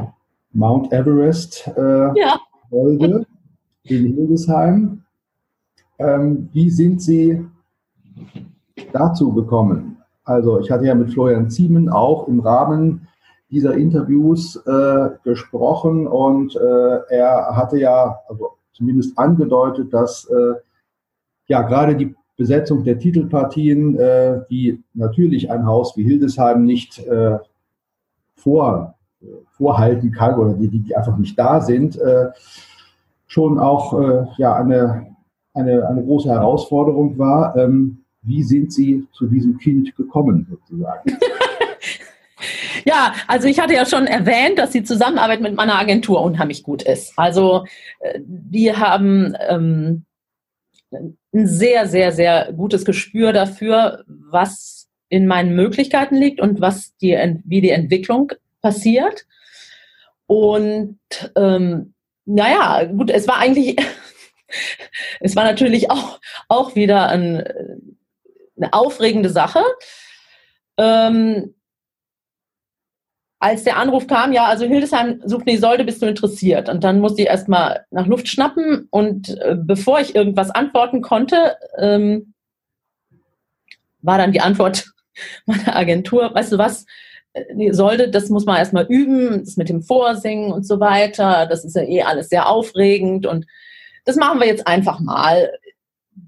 [0.51, 2.39] Mount Everest äh, ja.
[2.71, 3.25] Holde
[3.83, 5.03] in Hildesheim.
[5.99, 7.45] Ähm, wie sind Sie
[8.93, 9.97] dazu gekommen?
[10.23, 13.07] Also ich hatte ja mit Florian Ziemen auch im Rahmen
[13.51, 20.53] dieser Interviews äh, gesprochen und äh, er hatte ja also zumindest angedeutet, dass äh,
[21.47, 27.39] ja, gerade die Besetzung der Titelpartien, äh, die natürlich ein Haus wie Hildesheim nicht äh,
[28.35, 28.95] vor,
[29.49, 32.29] vorhalten kann oder die, die einfach nicht da sind, äh,
[33.27, 35.15] schon auch ja, eine,
[35.53, 37.55] eine, eine große Herausforderung war.
[37.55, 41.17] Ähm, wie sind Sie zu diesem Kind gekommen, sozusagen?
[42.85, 46.81] Ja, also ich hatte ja schon erwähnt, dass die Zusammenarbeit mit meiner Agentur unheimlich gut
[46.81, 47.13] ist.
[47.17, 47.65] Also
[47.99, 50.05] äh, die haben ähm,
[50.91, 57.17] ein sehr, sehr, sehr gutes Gespür dafür, was in meinen Möglichkeiten liegt und was die,
[57.45, 58.31] wie die Entwicklung
[58.61, 59.25] passiert.
[60.27, 60.99] Und
[61.35, 61.93] ähm,
[62.25, 63.75] naja, gut, es war eigentlich,
[65.19, 67.43] es war natürlich auch, auch wieder ein,
[68.57, 69.61] eine aufregende Sache.
[70.77, 71.53] Ähm,
[73.39, 76.67] als der Anruf kam, ja, also Hildesheim sucht eine Isolde, bist du interessiert?
[76.67, 81.55] Und dann musste ich erstmal nach Luft schnappen und äh, bevor ich irgendwas antworten konnte,
[81.77, 82.33] ähm,
[84.01, 84.91] war dann die Antwort
[85.45, 86.85] meiner Agentur, weißt du was,
[87.31, 91.45] äh, sollte, das muss man erstmal üben, das mit dem Vorsingen und so weiter.
[91.45, 93.45] Das ist ja eh alles sehr aufregend und
[94.05, 95.51] das machen wir jetzt einfach mal.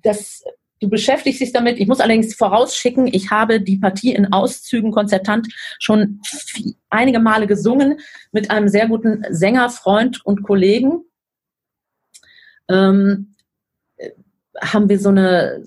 [0.04, 0.44] Das,
[0.80, 1.80] du beschäftigst dich damit.
[1.80, 5.48] Ich muss allerdings vorausschicken, ich habe die Partie in Auszügen konzertant
[5.80, 6.22] schon
[6.90, 8.00] einige Male gesungen
[8.32, 11.04] mit einem sehr guten Sänger, Freund und Kollegen.
[12.70, 13.36] Ähm,
[13.98, 14.12] äh,
[14.62, 15.64] haben wir so eine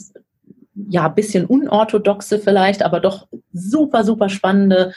[0.88, 4.92] ja, bisschen unorthodoxe vielleicht, aber doch super, super spannende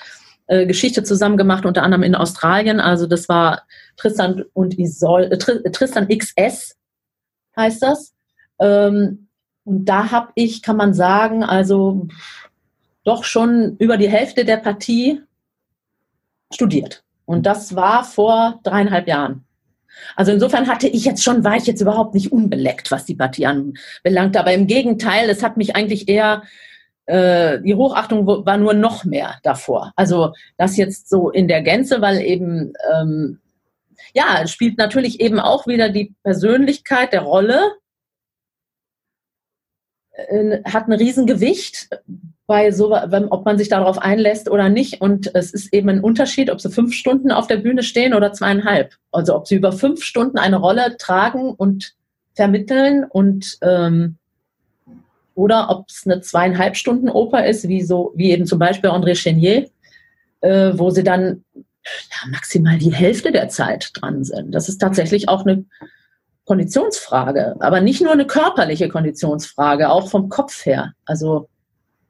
[0.47, 2.79] äh, Geschichte zusammen gemacht, unter anderem in Australien.
[2.79, 3.63] Also das war
[3.97, 6.75] Tristan und Isol, äh, Tristan XS
[7.57, 8.13] heißt das.
[8.59, 9.27] Ähm,
[9.65, 12.07] und da habe ich, kann man sagen, also
[13.03, 15.21] doch schon über die Hälfte der Partie
[16.53, 17.03] studiert.
[17.25, 19.43] Und das war vor dreieinhalb Jahren.
[20.15, 23.45] Also insofern hatte ich jetzt schon, war ich jetzt überhaupt nicht unbeleckt, was die Partie
[23.45, 24.37] anbelangt.
[24.37, 26.43] Aber im Gegenteil, es hat mich eigentlich eher,
[27.05, 29.91] äh, die Hochachtung war nur noch mehr davor.
[29.95, 33.39] Also das jetzt so in der Gänze, weil eben, ähm,
[34.13, 37.73] ja, spielt natürlich eben auch wieder die Persönlichkeit der Rolle,
[40.11, 41.89] äh, hat ein Riesengewicht
[42.47, 45.01] bei so, ob man sich darauf einlässt oder nicht.
[45.01, 48.31] Und es ist eben ein Unterschied, ob sie fünf Stunden auf der Bühne stehen oder
[48.31, 48.95] zweieinhalb.
[49.11, 51.93] Also ob sie über fünf Stunden eine Rolle tragen und
[52.33, 54.17] vermitteln und ähm,
[55.35, 59.13] oder ob es eine zweieinhalb Stunden Oper ist, wie so wie eben zum Beispiel André
[59.15, 59.69] Chenier,
[60.41, 61.43] äh, wo sie dann
[62.11, 64.53] ja, maximal die Hälfte der Zeit dran sind.
[64.53, 65.65] Das ist tatsächlich auch eine
[66.45, 70.93] Konditionsfrage, aber nicht nur eine körperliche Konditionsfrage, auch vom Kopf her.
[71.05, 71.49] Also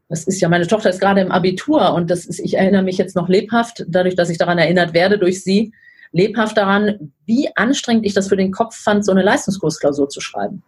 [0.10, 2.98] das ist ja, meine Tochter ist gerade im Abitur und das ist, ich erinnere mich
[2.98, 5.74] jetzt noch lebhaft, dadurch, dass ich daran erinnert werde durch sie,
[6.12, 10.64] lebhaft daran, wie anstrengend ich das für den Kopf fand, so eine Leistungskursklausur zu schreiben.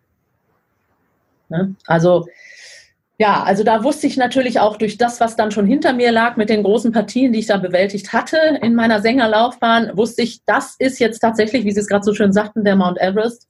[1.48, 1.76] Ne?
[1.86, 2.28] Also,
[3.22, 6.38] ja, also da wusste ich natürlich auch durch das, was dann schon hinter mir lag
[6.38, 10.78] mit den großen Partien, die ich da bewältigt hatte in meiner Sängerlaufbahn, wusste ich, das
[10.80, 13.50] ist jetzt tatsächlich, wie Sie es gerade so schön sagten, der Mount Everest.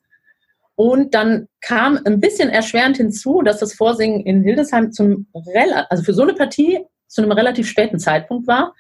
[0.74, 5.28] Und dann kam ein bisschen erschwerend hinzu, dass das Vorsingen in Hildesheim zum
[5.90, 8.74] also für so eine Partie zu einem relativ späten Zeitpunkt war.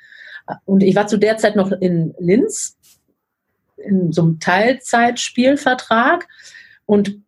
[0.65, 2.77] Und ich war zu der Zeit noch in Linz
[3.77, 6.27] in so einem Teilzeitspielvertrag
[6.87, 7.21] und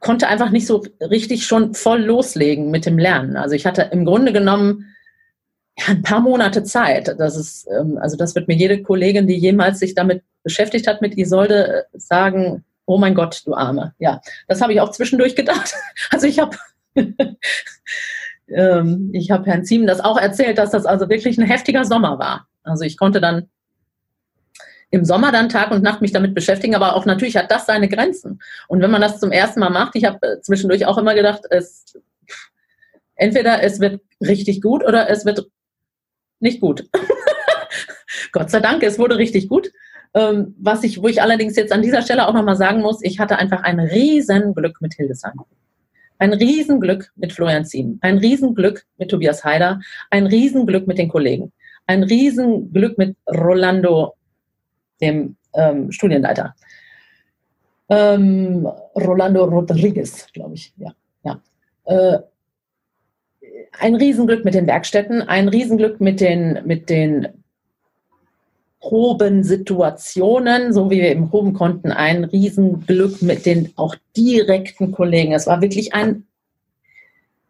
[0.00, 3.36] konnte einfach nicht so richtig schon voll loslegen mit dem Lernen.
[3.36, 4.94] Also ich hatte im Grunde genommen
[5.78, 7.14] ja, ein paar Monate Zeit.
[7.18, 11.02] Das ist, ähm, also das wird mir jede Kollegin, die jemals sich damit beschäftigt hat,
[11.02, 13.94] mit Isolde sagen, oh mein Gott, du Arme.
[13.98, 15.74] Ja, das habe ich auch zwischendurch gedacht.
[16.10, 16.56] Also ich habe
[18.48, 22.18] ähm, ich habe Herrn Ziemen das auch erzählt, dass das also wirklich ein heftiger Sommer
[22.18, 22.48] war.
[22.62, 23.48] Also ich konnte dann
[24.90, 27.88] im Sommer dann Tag und Nacht mich damit beschäftigen, aber auch natürlich hat das seine
[27.88, 28.40] Grenzen.
[28.68, 31.42] Und wenn man das zum ersten Mal macht, ich habe äh, zwischendurch auch immer gedacht,
[31.50, 31.84] es
[33.14, 35.46] entweder es wird richtig gut oder es wird
[36.40, 36.88] nicht gut.
[38.32, 39.70] Gott sei Dank, es wurde richtig gut.
[40.12, 43.20] Ähm, was ich, wo ich allerdings jetzt an dieser Stelle auch nochmal sagen muss, ich
[43.20, 45.40] hatte einfach ein Riesenglück mit Hildesheim.
[46.18, 47.98] Ein Riesenglück mit Florian Ziem.
[48.02, 49.80] Ein Riesenglück mit Tobias Haider.
[50.10, 51.52] Ein Riesenglück mit den Kollegen.
[51.86, 54.14] Ein Riesenglück mit Rolando,
[55.00, 56.54] dem ähm, Studienleiter.
[57.88, 60.72] Ähm, Rolando Rodriguez, glaube ich.
[60.76, 61.40] Ja, ja.
[61.84, 62.18] Äh,
[63.78, 67.28] ein Riesenglück mit den Werkstätten, ein Riesenglück mit den, mit den
[68.80, 75.32] Probensituationen, so wie wir eben proben konnten, ein Riesenglück mit den auch direkten Kollegen.
[75.32, 76.26] Es war wirklich ein,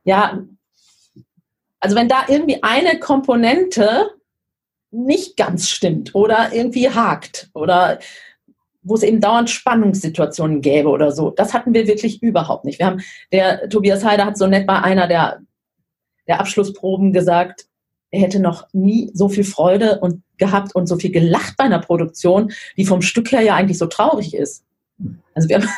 [0.05, 0.41] ja,
[1.79, 4.11] also wenn da irgendwie eine Komponente
[4.91, 7.99] nicht ganz stimmt oder irgendwie hakt oder
[8.83, 11.31] wo es eben dauernd Spannungssituationen gäbe oder so.
[11.31, 12.79] Das hatten wir wirklich überhaupt nicht.
[12.79, 15.41] Wir haben, der Tobias Heider hat so nett bei einer der,
[16.27, 17.67] der Abschlussproben gesagt,
[18.11, 21.79] er hätte noch nie so viel Freude und gehabt und so viel gelacht bei einer
[21.79, 24.65] Produktion, die vom Stück her ja eigentlich so traurig ist.
[25.35, 25.69] Also wir haben,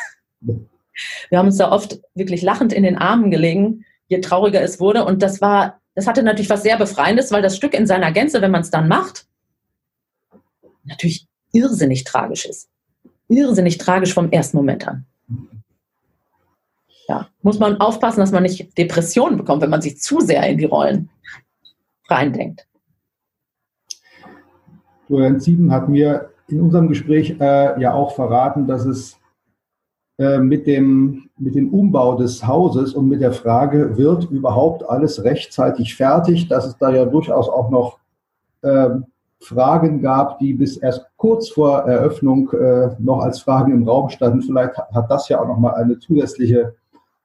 [1.29, 5.05] wir haben uns da oft wirklich lachend in den Armen gelegen, je trauriger es wurde.
[5.05, 8.41] Und das war, das hatte natürlich was sehr Befreiendes, weil das Stück in seiner Gänze,
[8.41, 9.27] wenn man es dann macht,
[10.83, 12.69] natürlich irrsinnig tragisch ist.
[13.27, 15.05] Irrsinnig tragisch vom ersten Moment an.
[17.07, 20.57] Ja, muss man aufpassen, dass man nicht Depressionen bekommt, wenn man sich zu sehr in
[20.57, 21.09] die Rollen
[22.07, 22.67] reindenkt.
[25.07, 29.19] Florian Zieben hat mir in unserem Gespräch äh, ja auch verraten, dass es
[30.17, 35.95] mit, dem, mit dem Umbau des Hauses und mit der Frage, wird überhaupt alles rechtzeitig
[35.95, 37.97] fertig, dass es da ja durchaus auch noch
[38.61, 38.89] äh,
[39.43, 44.41] Fragen gab, die bis erst kurz vor Eröffnung äh, noch als Fragen im Raum standen.
[44.41, 46.75] Vielleicht hat das ja auch noch mal eine zusätzliche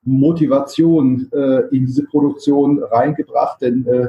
[0.03, 4.09] Motivation äh, in diese Produktion reingebracht, denn äh,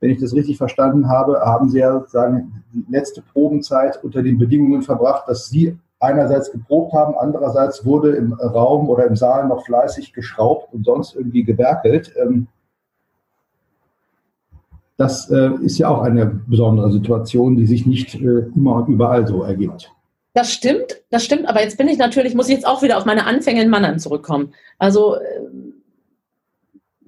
[0.00, 4.36] wenn ich das richtig verstanden habe, haben Sie ja sozusagen die letzte Probenzeit unter den
[4.36, 9.64] Bedingungen verbracht, dass Sie einerseits geprobt haben, andererseits wurde im Raum oder im Saal noch
[9.64, 12.12] fleißig geschraubt und sonst irgendwie gewerkelt.
[12.20, 12.48] Ähm,
[14.96, 19.26] das äh, ist ja auch eine besondere Situation, die sich nicht äh, immer und überall
[19.26, 19.92] so ergibt.
[20.32, 23.06] Das stimmt, das stimmt, aber jetzt bin ich natürlich, muss ich jetzt auch wieder auf
[23.06, 24.52] meine Anfänge in Mannheim zurückkommen.
[24.78, 25.20] Also äh,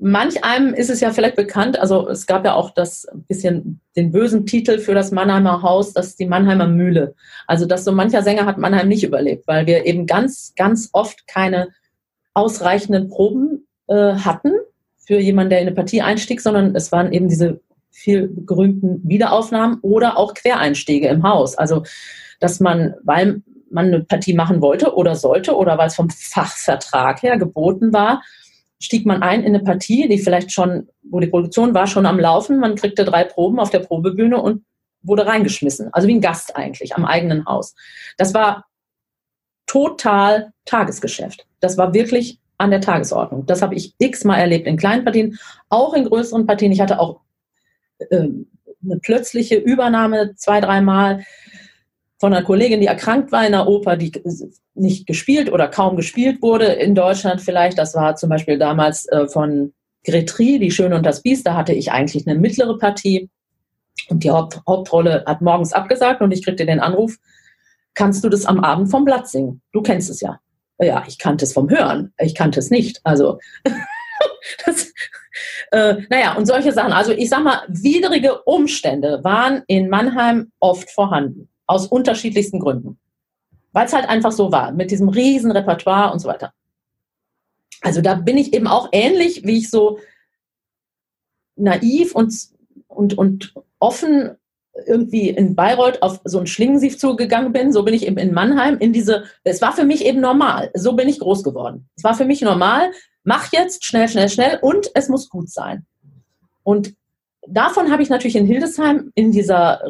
[0.01, 4.13] manch einem ist es ja vielleicht bekannt, also es gab ja auch das bisschen den
[4.13, 7.15] bösen Titel für das Mannheimer Haus, das ist die Mannheimer Mühle.
[7.47, 11.27] Also dass so mancher Sänger hat Mannheim nicht überlebt, weil wir eben ganz, ganz oft
[11.27, 11.69] keine
[12.35, 14.53] ausreichenden Proben äh, hatten
[14.99, 19.79] für jemanden, der in eine Partie einstieg, sondern es waren eben diese viel gerühmten Wiederaufnahmen
[19.83, 21.57] oder auch Quereinstiege im Haus.
[21.57, 21.83] Also
[22.41, 27.23] dass man, weil man eine Partie machen wollte oder sollte oder weil es vom Fachvertrag
[27.23, 28.23] her geboten war,
[28.81, 32.19] stieg man ein in eine Partie, die vielleicht schon, wo die Produktion war schon am
[32.19, 34.65] Laufen, man kriegte drei Proben auf der Probebühne und
[35.03, 35.93] wurde reingeschmissen.
[35.93, 37.75] Also wie ein Gast eigentlich am eigenen Haus.
[38.17, 38.67] Das war
[39.67, 41.47] total Tagesgeschäft.
[41.61, 43.47] Das war wirklich an der Tagesordnung.
[43.47, 45.39] Das habe ich x-mal erlebt in kleinen Partien,
[45.69, 46.73] auch in größeren Partien.
[46.73, 47.21] Ich hatte auch
[47.99, 48.29] äh,
[48.85, 51.25] eine plötzliche Übernahme zwei, dreimal
[52.19, 54.13] von einer Kollegin, die erkrankt war in einer Oper, die
[54.75, 57.79] nicht gespielt oder kaum gespielt wurde in Deutschland vielleicht.
[57.79, 59.73] Das war zum Beispiel damals äh, von
[60.05, 61.47] Gretry, Die Schöne und das Biest.
[61.47, 63.31] Da hatte ich eigentlich eine mittlere Partie
[64.09, 67.17] und die Haupt Hauptrolle hat morgens abgesagt und ich kriegte den Anruf,
[67.95, 69.61] kannst du das am Abend vom Blatt singen?
[69.73, 70.41] Du kennst es ja.
[70.81, 72.13] Ja, ich kannte es vom Hören.
[72.19, 73.01] Ich kannte es nicht.
[73.03, 73.39] Also,
[74.67, 74.93] das,
[75.73, 76.93] äh, naja, und solche Sachen.
[76.93, 81.49] Also ich sag mal, widrige Umstände waren in Mannheim oft vorhanden.
[81.69, 82.99] Aus unterschiedlichsten Gründen.
[83.71, 86.53] Weil es halt einfach so war, mit diesem riesen Repertoire und so weiter.
[87.83, 90.01] Also da bin ich eben auch ähnlich, wie ich so
[91.55, 92.35] naiv und,
[92.89, 94.37] und, und offen
[94.87, 98.79] irgendwie in Bayreuth auf so ein Schlingensief zugegangen bin, so bin ich eben in Mannheim
[98.79, 101.89] in diese, es war für mich eben normal, so bin ich groß geworden.
[101.97, 102.93] Es war für mich normal,
[103.25, 105.85] mach jetzt schnell, schnell, schnell und es muss gut sein.
[106.63, 106.95] Und
[107.47, 109.83] davon habe ich natürlich in Hildesheim in dieser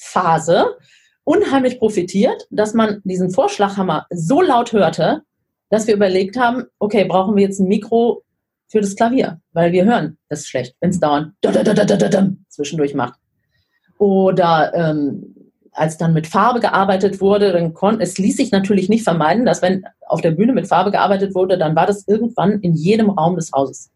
[0.00, 0.76] Renovierungsphase
[1.24, 5.22] unheimlich profitiert, dass man diesen Vorschlaghammer so laut hörte,
[5.68, 8.22] dass wir überlegt haben, okay, brauchen wir jetzt ein Mikro
[8.68, 11.34] für das Klavier, weil wir hören das schlecht, wenn es dauernd
[12.48, 13.18] zwischendurch macht.
[13.98, 15.34] Oder ähm,
[15.72, 19.62] als dann mit Farbe gearbeitet wurde, dann konnte es ließ sich natürlich nicht vermeiden, dass
[19.62, 23.36] wenn auf der Bühne mit Farbe gearbeitet wurde, dann war das irgendwann in jedem Raum
[23.36, 23.90] des Hauses,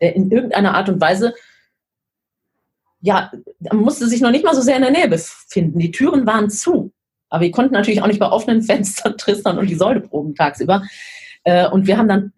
[0.00, 1.34] der in irgendeiner Art und Weise
[3.02, 5.78] ja, man musste sich noch nicht mal so sehr in der Nähe befinden.
[5.78, 6.92] Die Türen waren zu.
[7.28, 10.82] Aber wir konnten natürlich auch nicht bei offenen Fenstern tristern und die Säule proben tagsüber.
[11.44, 12.32] Äh, und wir haben dann,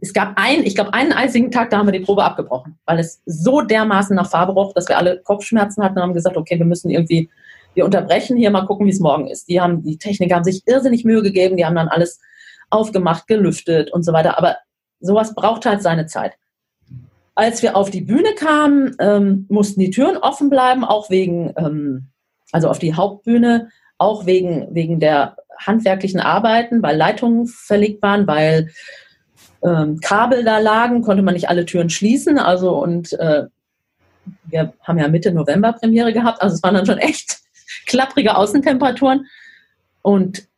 [0.00, 2.98] es gab einen, ich glaube, einen einzigen Tag, da haben wir die Probe abgebrochen, weil
[2.98, 6.58] es so dermaßen nach Farbe roch, dass wir alle Kopfschmerzen hatten und haben gesagt, okay,
[6.58, 7.30] wir müssen irgendwie,
[7.74, 9.48] wir unterbrechen hier mal gucken, wie es morgen ist.
[9.48, 12.20] Die haben, die Techniker haben sich irrsinnig Mühe gegeben, die haben dann alles
[12.68, 14.36] aufgemacht, gelüftet und so weiter.
[14.36, 14.56] Aber
[15.00, 16.34] sowas braucht halt seine Zeit.
[17.34, 22.08] Als wir auf die Bühne kamen, ähm, mussten die Türen offen bleiben, auch wegen, ähm,
[22.52, 28.70] also auf die Hauptbühne, auch wegen, wegen der handwerklichen Arbeiten, weil Leitungen verlegt waren, weil
[29.62, 32.38] ähm, Kabel da lagen, konnte man nicht alle Türen schließen.
[32.38, 33.44] Also und äh,
[34.44, 37.40] wir haben ja Mitte November Premiere gehabt, also es waren dann schon echt
[37.86, 39.26] klapprige Außentemperaturen.
[40.02, 40.48] Und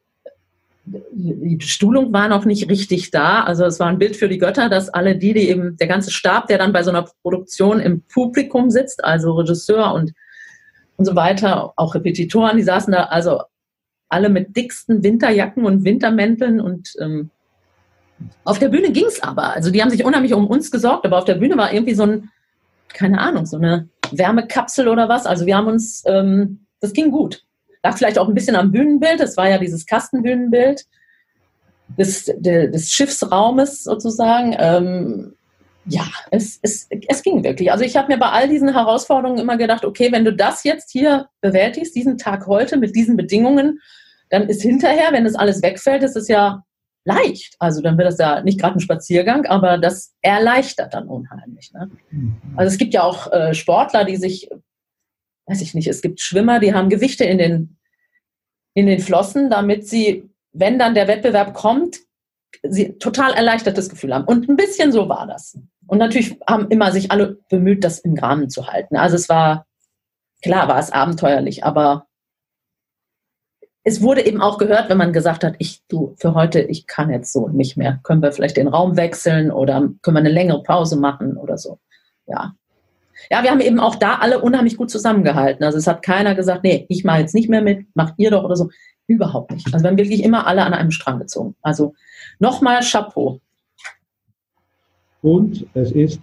[0.84, 3.44] die Stuhlung war noch nicht richtig da.
[3.44, 6.10] Also es war ein Bild für die Götter, dass alle die, die eben, der ganze
[6.10, 10.12] Stab, der dann bei so einer Produktion im Publikum sitzt, also Regisseur und,
[10.96, 13.42] und so weiter, auch Repetitoren, die saßen da also
[14.08, 17.30] alle mit dicksten Winterjacken und Wintermänteln und ähm,
[18.44, 19.54] auf der Bühne ging es aber.
[19.54, 22.04] Also die haben sich unheimlich um uns gesorgt, aber auf der Bühne war irgendwie so
[22.04, 22.30] ein,
[22.88, 25.26] keine Ahnung, so eine Wärmekapsel oder was.
[25.26, 27.44] Also wir haben uns, ähm, das ging gut.
[27.82, 29.20] Lag vielleicht auch ein bisschen am Bühnenbild.
[29.20, 30.84] Es war ja dieses Kastenbühnenbild
[31.98, 34.54] des, des Schiffsraumes sozusagen.
[34.58, 35.34] Ähm,
[35.84, 37.72] ja, es, es, es ging wirklich.
[37.72, 40.92] Also ich habe mir bei all diesen Herausforderungen immer gedacht, okay, wenn du das jetzt
[40.92, 43.80] hier bewältigst, diesen Tag heute mit diesen Bedingungen,
[44.30, 46.62] dann ist hinterher, wenn das alles wegfällt, ist es ja
[47.04, 47.56] leicht.
[47.58, 51.72] Also dann wird das ja nicht gerade ein Spaziergang, aber das erleichtert dann unheimlich.
[51.72, 51.90] Ne?
[52.10, 52.36] Mhm.
[52.56, 54.48] Also es gibt ja auch äh, Sportler, die sich
[55.46, 57.78] weiß ich nicht, es gibt Schwimmer, die haben Gewichte in den,
[58.74, 61.98] in den Flossen, damit sie, wenn dann der Wettbewerb kommt,
[62.62, 64.24] sie total erleichtertes Gefühl haben.
[64.24, 65.58] Und ein bisschen so war das.
[65.86, 68.96] Und natürlich haben immer sich alle bemüht, das im Rahmen zu halten.
[68.96, 69.66] Also es war,
[70.42, 72.06] klar war es abenteuerlich, aber
[73.84, 77.10] es wurde eben auch gehört, wenn man gesagt hat, ich, du, für heute, ich kann
[77.10, 77.98] jetzt so nicht mehr.
[78.04, 81.80] Können wir vielleicht den Raum wechseln oder können wir eine längere Pause machen oder so.
[82.26, 82.54] Ja.
[83.30, 85.64] Ja, wir haben eben auch da alle unheimlich gut zusammengehalten.
[85.64, 88.44] Also es hat keiner gesagt, nee, ich mache jetzt nicht mehr mit, macht ihr doch
[88.44, 88.68] oder so.
[89.06, 89.72] Überhaupt nicht.
[89.72, 91.54] Also wir haben wirklich immer alle an einem Strang gezogen.
[91.62, 91.94] Also
[92.38, 93.40] nochmal Chapeau.
[95.22, 96.20] Und es ist,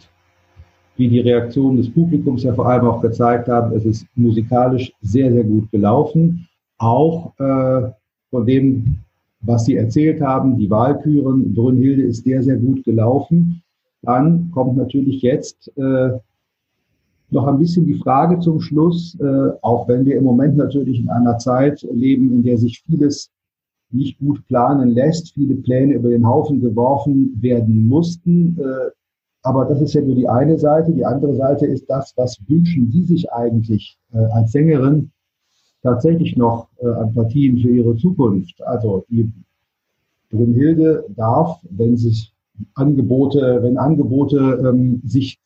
[0.97, 5.31] wie die Reaktion des Publikums ja vor allem auch gezeigt haben, es ist musikalisch sehr,
[5.31, 6.47] sehr gut gelaufen.
[6.77, 7.91] Auch äh,
[8.29, 8.97] von dem,
[9.41, 13.61] was Sie erzählt haben, die Wahlküren, Brünnhilde ist sehr, sehr gut gelaufen.
[14.01, 16.11] Dann kommt natürlich jetzt äh,
[17.31, 21.09] noch ein bisschen die Frage zum Schluss, äh, auch wenn wir im Moment natürlich in
[21.09, 23.29] einer Zeit leben, in der sich vieles
[23.91, 28.57] nicht gut planen lässt, viele Pläne über den Haufen geworfen werden mussten.
[28.59, 28.91] Äh,
[29.41, 30.91] aber das ist ja nur die eine Seite.
[30.91, 35.11] Die andere Seite ist das, was wünschen Sie sich eigentlich äh, als Sängerin
[35.81, 38.61] tatsächlich noch an Partien für Ihre Zukunft?
[38.63, 39.31] Also die
[40.29, 42.33] Brünnhilde darf, wenn sich
[42.73, 45.39] Angebote, wenn Angebote ähm, sich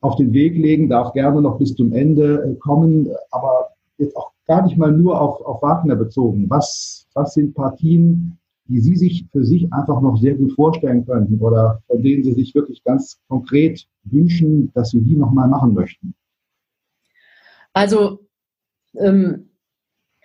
[0.00, 4.32] auf den Weg legen, darf gerne noch bis zum Ende äh, kommen, aber jetzt auch
[4.46, 6.48] gar nicht mal nur auf, auf Wagner bezogen.
[6.48, 11.38] Was, was sind Partien, die Sie sich für sich einfach noch sehr gut vorstellen könnten
[11.40, 16.14] oder von denen Sie sich wirklich ganz konkret wünschen, dass Sie die nochmal machen möchten?
[17.72, 18.20] Also,
[18.98, 19.50] ähm,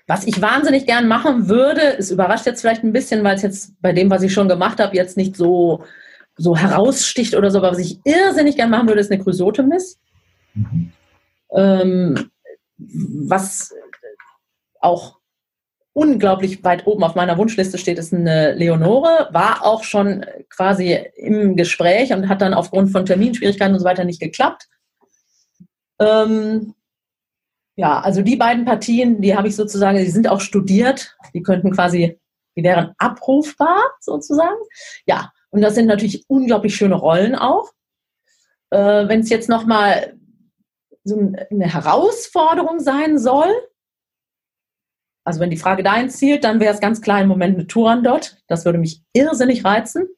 [0.08, 3.82] was ich wahnsinnig gern machen würde, es überrascht jetzt vielleicht ein bisschen, weil es jetzt
[3.82, 5.84] bei dem, was ich schon gemacht habe, jetzt nicht so
[6.38, 10.00] so heraussticht oder so, aber was ich irrsinnig gerne machen würde, ist eine Chrysotemis.
[10.54, 10.92] Mhm.
[11.52, 12.32] Ähm,
[12.78, 13.74] was
[14.82, 15.20] auch
[15.94, 21.56] unglaublich weit oben auf meiner Wunschliste steht, ist eine Leonore, war auch schon quasi im
[21.56, 24.68] Gespräch und hat dann aufgrund von Terminschwierigkeiten und so weiter nicht geklappt.
[26.00, 26.76] Ähm,
[27.78, 31.72] ja, also die beiden Partien, die habe ich sozusagen, die sind auch studiert, die könnten
[31.72, 32.20] quasi,
[32.58, 34.58] die wären abrufbar sozusagen.
[35.06, 37.72] Ja, und das sind natürlich unglaublich schöne Rollen auch.
[38.72, 40.20] Äh, Wenn es jetzt nochmal
[41.06, 43.48] so eine Herausforderung sein soll,
[45.24, 48.04] also wenn die Frage dahin zielt, dann wäre es ganz klar im Moment eine Touren
[48.04, 48.44] dort.
[48.48, 50.10] Das würde mich irrsinnig reizen.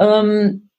[0.00, 0.70] Ähm,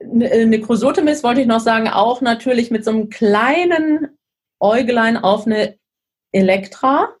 [0.00, 4.16] eine Chrysotemis wollte ich noch sagen, auch natürlich mit so einem kleinen
[4.58, 5.76] Äuglein auf eine
[6.32, 7.14] Elektra.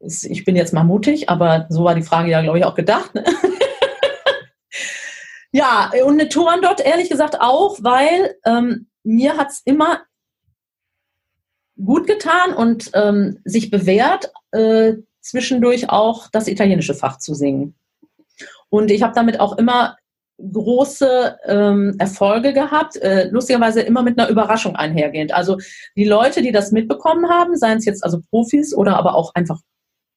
[0.00, 3.14] Ich bin jetzt mal mutig, aber so war die Frage ja, glaube ich, auch gedacht.
[3.14, 3.22] Ne?
[5.54, 10.00] Ja, und eine Touren dort ehrlich gesagt auch, weil ähm, mir es immer
[11.76, 17.76] gut getan und ähm, sich bewährt, äh, zwischendurch auch das italienische Fach zu singen.
[18.68, 19.96] Und ich habe damit auch immer
[20.42, 25.32] große ähm, Erfolge gehabt, äh, lustigerweise immer mit einer Überraschung einhergehend.
[25.32, 25.58] Also
[25.94, 29.60] die Leute, die das mitbekommen haben, seien es jetzt also Profis oder aber auch einfach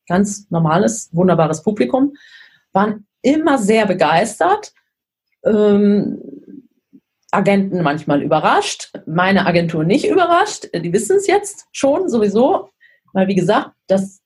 [0.08, 2.16] ganz normales, wunderbares Publikum,
[2.74, 4.74] waren immer sehr begeistert
[5.48, 6.22] ähm,
[7.32, 10.70] Agenten manchmal überrascht, meine Agentur nicht überrascht.
[10.74, 12.70] Die wissen es jetzt schon sowieso,
[13.14, 14.22] weil wie gesagt, das,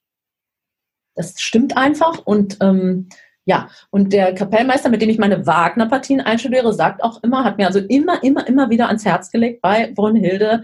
[1.15, 2.25] das stimmt einfach.
[2.25, 3.09] Und ähm,
[3.45, 7.67] ja, und der Kapellmeister, mit dem ich meine Wagner-Partien einstudiere, sagt auch immer, hat mir
[7.67, 10.63] also immer, immer, immer wieder ans Herz gelegt bei Brunhilde,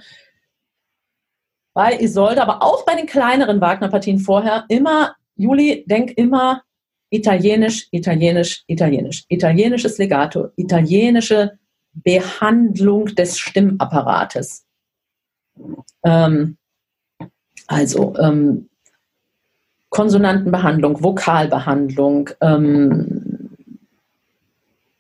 [1.73, 6.63] bei Isolde, aber auch bei den kleineren Wagner-Partien vorher immer, Juli, denk immer
[7.09, 9.25] Italienisch, Italienisch, Italienisch.
[9.29, 11.57] Italienisches Legato, italienische
[11.93, 14.65] Behandlung des Stimmapparates.
[16.03, 16.57] Ähm,
[17.67, 18.69] also ähm,
[19.89, 23.49] Konsonantenbehandlung, Vokalbehandlung, ähm,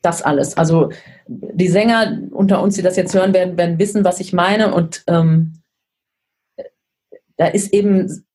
[0.01, 0.57] das alles.
[0.57, 0.91] Also
[1.27, 4.73] die Sänger unter uns, die das jetzt hören werden, werden wissen, was ich meine.
[4.73, 5.61] Und ähm,
[7.35, 8.25] da ist eben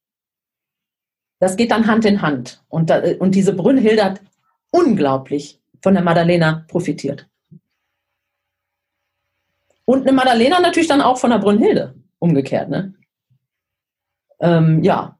[1.42, 2.62] das geht dann Hand in Hand.
[2.68, 4.20] Und, da, und diese Brünnhilde hat
[4.70, 7.28] unglaublich von der Madalena profitiert.
[9.84, 12.70] Und eine Madalena natürlich dann auch von der Brünnhilde, umgekehrt.
[12.70, 12.94] Ne?
[14.38, 15.18] Ähm, ja.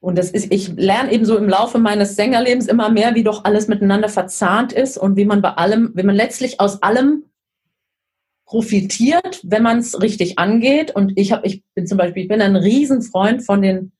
[0.00, 3.44] Und das ist, ich lerne eben so im Laufe meines Sängerlebens immer mehr, wie doch
[3.44, 7.24] alles miteinander verzahnt ist und wie man bei allem, wie man letztlich aus allem
[8.44, 10.94] profitiert, wenn man es richtig angeht.
[10.94, 13.92] Und ich habe, ich bin zum Beispiel, ich bin ein Riesenfreund von den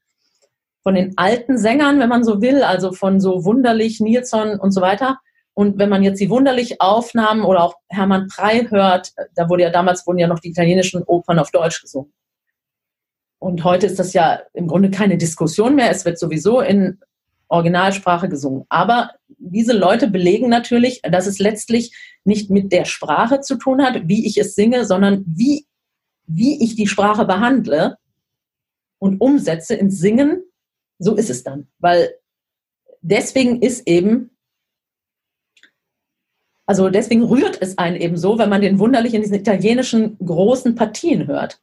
[0.83, 4.81] von den alten Sängern, wenn man so will, also von so Wunderlich, Nilsson und so
[4.81, 5.19] weiter.
[5.55, 9.71] Und wenn man jetzt die Wunderlich Aufnahmen oder auch Hermann Prey hört, da wurde ja
[9.71, 12.13] damals wurden ja noch die italienischen Opern auf Deutsch gesungen.
[13.39, 15.91] Und heute ist das ja im Grunde keine Diskussion mehr.
[15.91, 17.01] Es wird sowieso in
[17.49, 18.65] Originalsprache gesungen.
[18.69, 24.09] Aber diese Leute belegen natürlich, dass es letztlich nicht mit der Sprache zu tun hat,
[24.09, 25.67] wie ich es singe, sondern wie,
[26.27, 27.97] wie ich die Sprache behandle
[28.99, 30.45] und umsetze ins Singen
[31.03, 31.69] so ist es dann.
[31.79, 32.15] Weil
[33.03, 34.31] deswegen ist eben
[36.67, 40.75] Also deswegen rührt es einen eben so, wenn man den wunderlich in diesen italienischen großen
[40.75, 41.61] Partien hört.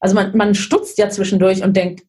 [0.00, 2.06] Also man, man stutzt ja zwischendurch und denkt,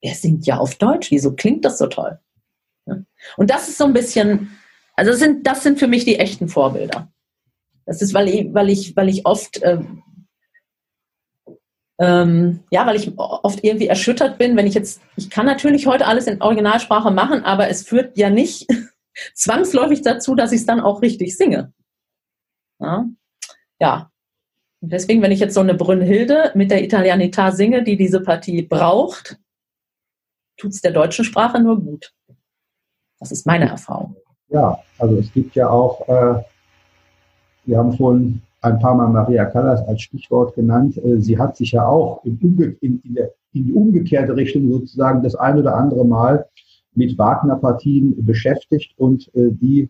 [0.00, 2.18] er singt ja auf Deutsch, wieso klingt das so toll?
[3.36, 4.50] Und das ist so ein bisschen,
[4.94, 7.12] also das sind, das sind für mich die echten Vorbilder.
[7.86, 10.02] Das ist, weil ich, weil ich, weil ich oft, ähm,
[11.98, 16.06] ähm, ja, weil ich oft irgendwie erschüttert bin, wenn ich jetzt, ich kann natürlich heute
[16.06, 18.68] alles in Originalsprache machen, aber es führt ja nicht
[19.34, 21.72] zwangsläufig dazu, dass ich es dann auch richtig singe.
[22.80, 23.06] Ja.
[23.80, 24.10] ja.
[24.80, 29.36] Deswegen, wenn ich jetzt so eine Brünnhilde mit der Italianità singe, die diese Partie braucht,
[30.56, 32.14] tut es der deutschen Sprache nur gut.
[33.18, 34.14] Das ist meine Erfahrung.
[34.48, 36.42] Ja, also es gibt ja auch, äh,
[37.64, 40.96] wir haben schon ein paar Mal Maria Callas als Stichwort genannt.
[40.98, 42.38] Äh, sie hat sich ja auch in,
[42.80, 46.46] in, in, der, in, die umgekehrte Richtung sozusagen das ein oder andere Mal
[46.94, 49.88] mit Wagner-Partien beschäftigt und äh, die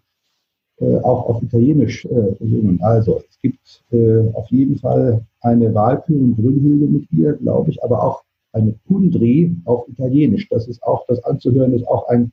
[0.80, 2.78] äh, auch auf Italienisch äh.
[2.80, 8.02] Also es gibt äh, auf jeden Fall eine Wahlküre Brünnhilde mit ihr, glaube ich, aber
[8.02, 10.48] auch eine Kundri auf Italienisch.
[10.48, 12.32] Das ist auch, das anzuhören, ist auch ein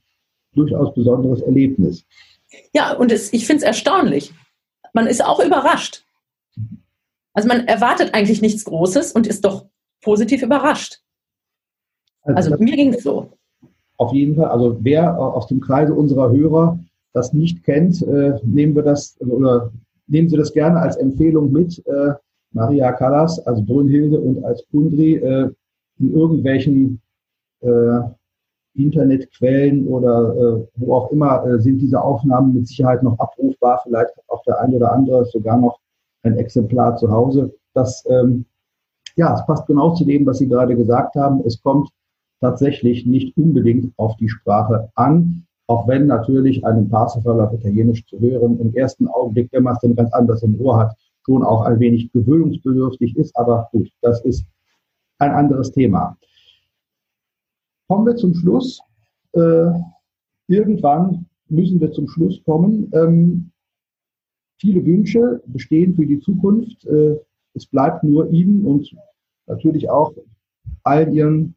[0.54, 2.06] durchaus besonderes Erlebnis.
[2.74, 4.34] Ja, und es, ich finde es erstaunlich.
[4.94, 6.05] Man ist auch überrascht.
[7.36, 9.66] Also man erwartet eigentlich nichts Großes und ist doch
[10.02, 11.02] positiv überrascht.
[12.24, 13.30] Also, also mir ging es so.
[13.98, 14.46] Auf jeden Fall.
[14.46, 16.80] Also wer aus dem Kreise unserer Hörer
[17.14, 19.72] das nicht kennt, äh, nehmen wir das oder
[20.08, 21.86] nehmen Sie das gerne als Empfehlung mit.
[21.86, 22.14] Äh,
[22.52, 25.50] Maria Callas als Brünnhilde und als Kundri äh,
[26.00, 27.02] in irgendwelchen
[27.62, 28.00] äh,
[28.76, 33.82] Internetquellen oder äh, wo auch immer äh, sind diese Aufnahmen mit Sicherheit noch abrufbar.
[33.84, 35.80] Vielleicht auch der eine oder andere sogar noch
[36.26, 37.54] ein Exemplar zu Hause.
[37.74, 38.46] Das, ähm,
[39.16, 41.42] ja, es passt genau zu dem, was Sie gerade gesagt haben.
[41.46, 41.90] Es kommt
[42.42, 48.20] tatsächlich nicht unbedingt auf die Sprache an, auch wenn natürlich einen Parsifal auf Italienisch zu
[48.20, 50.96] hören im ersten Augenblick, wenn man es dann ganz anders im Ohr hat,
[51.26, 53.36] schon auch ein wenig gewöhnungsbedürftig ist.
[53.36, 54.46] Aber gut, das ist
[55.18, 56.18] ein anderes Thema.
[57.88, 58.82] Kommen wir zum Schluss.
[59.34, 59.72] Äh,
[60.48, 62.92] irgendwann müssen wir zum Schluss kommen.
[62.94, 63.52] Ähm,
[64.58, 66.86] viele Wünsche bestehen für die Zukunft.
[66.86, 67.18] Äh,
[67.54, 68.96] es bleibt nur Ihnen und
[69.48, 70.14] natürlich auch
[70.84, 71.56] all Ihren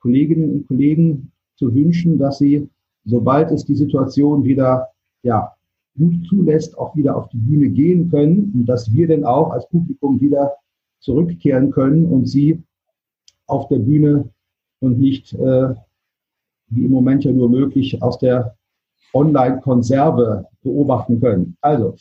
[0.00, 2.68] Kolleginnen und Kollegen zu wünschen, dass sie,
[3.04, 4.88] sobald es die Situation wieder
[5.22, 5.52] ja,
[5.96, 9.68] gut zulässt, auch wieder auf die Bühne gehen können und dass wir dann auch als
[9.68, 10.52] Publikum wieder
[11.00, 12.62] zurückkehren können und sie
[13.46, 14.28] auf der Bühne
[14.80, 15.74] und nicht, äh,
[16.68, 18.56] wie im Moment ja nur möglich, aus der
[19.12, 21.56] Online-Konserve beobachten können.
[21.60, 21.94] Also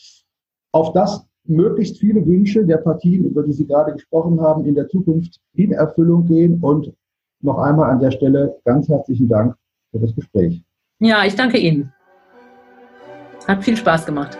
[0.74, 4.88] auf das möglichst viele Wünsche der Partien, über die Sie gerade gesprochen haben, in der
[4.90, 6.60] Zukunft in Erfüllung gehen.
[6.62, 6.94] Und
[7.42, 9.56] noch einmal an der Stelle ganz herzlichen Dank
[9.92, 10.64] für das Gespräch.
[11.00, 11.92] Ja, ich danke Ihnen.
[13.48, 14.38] Hat viel Spaß gemacht.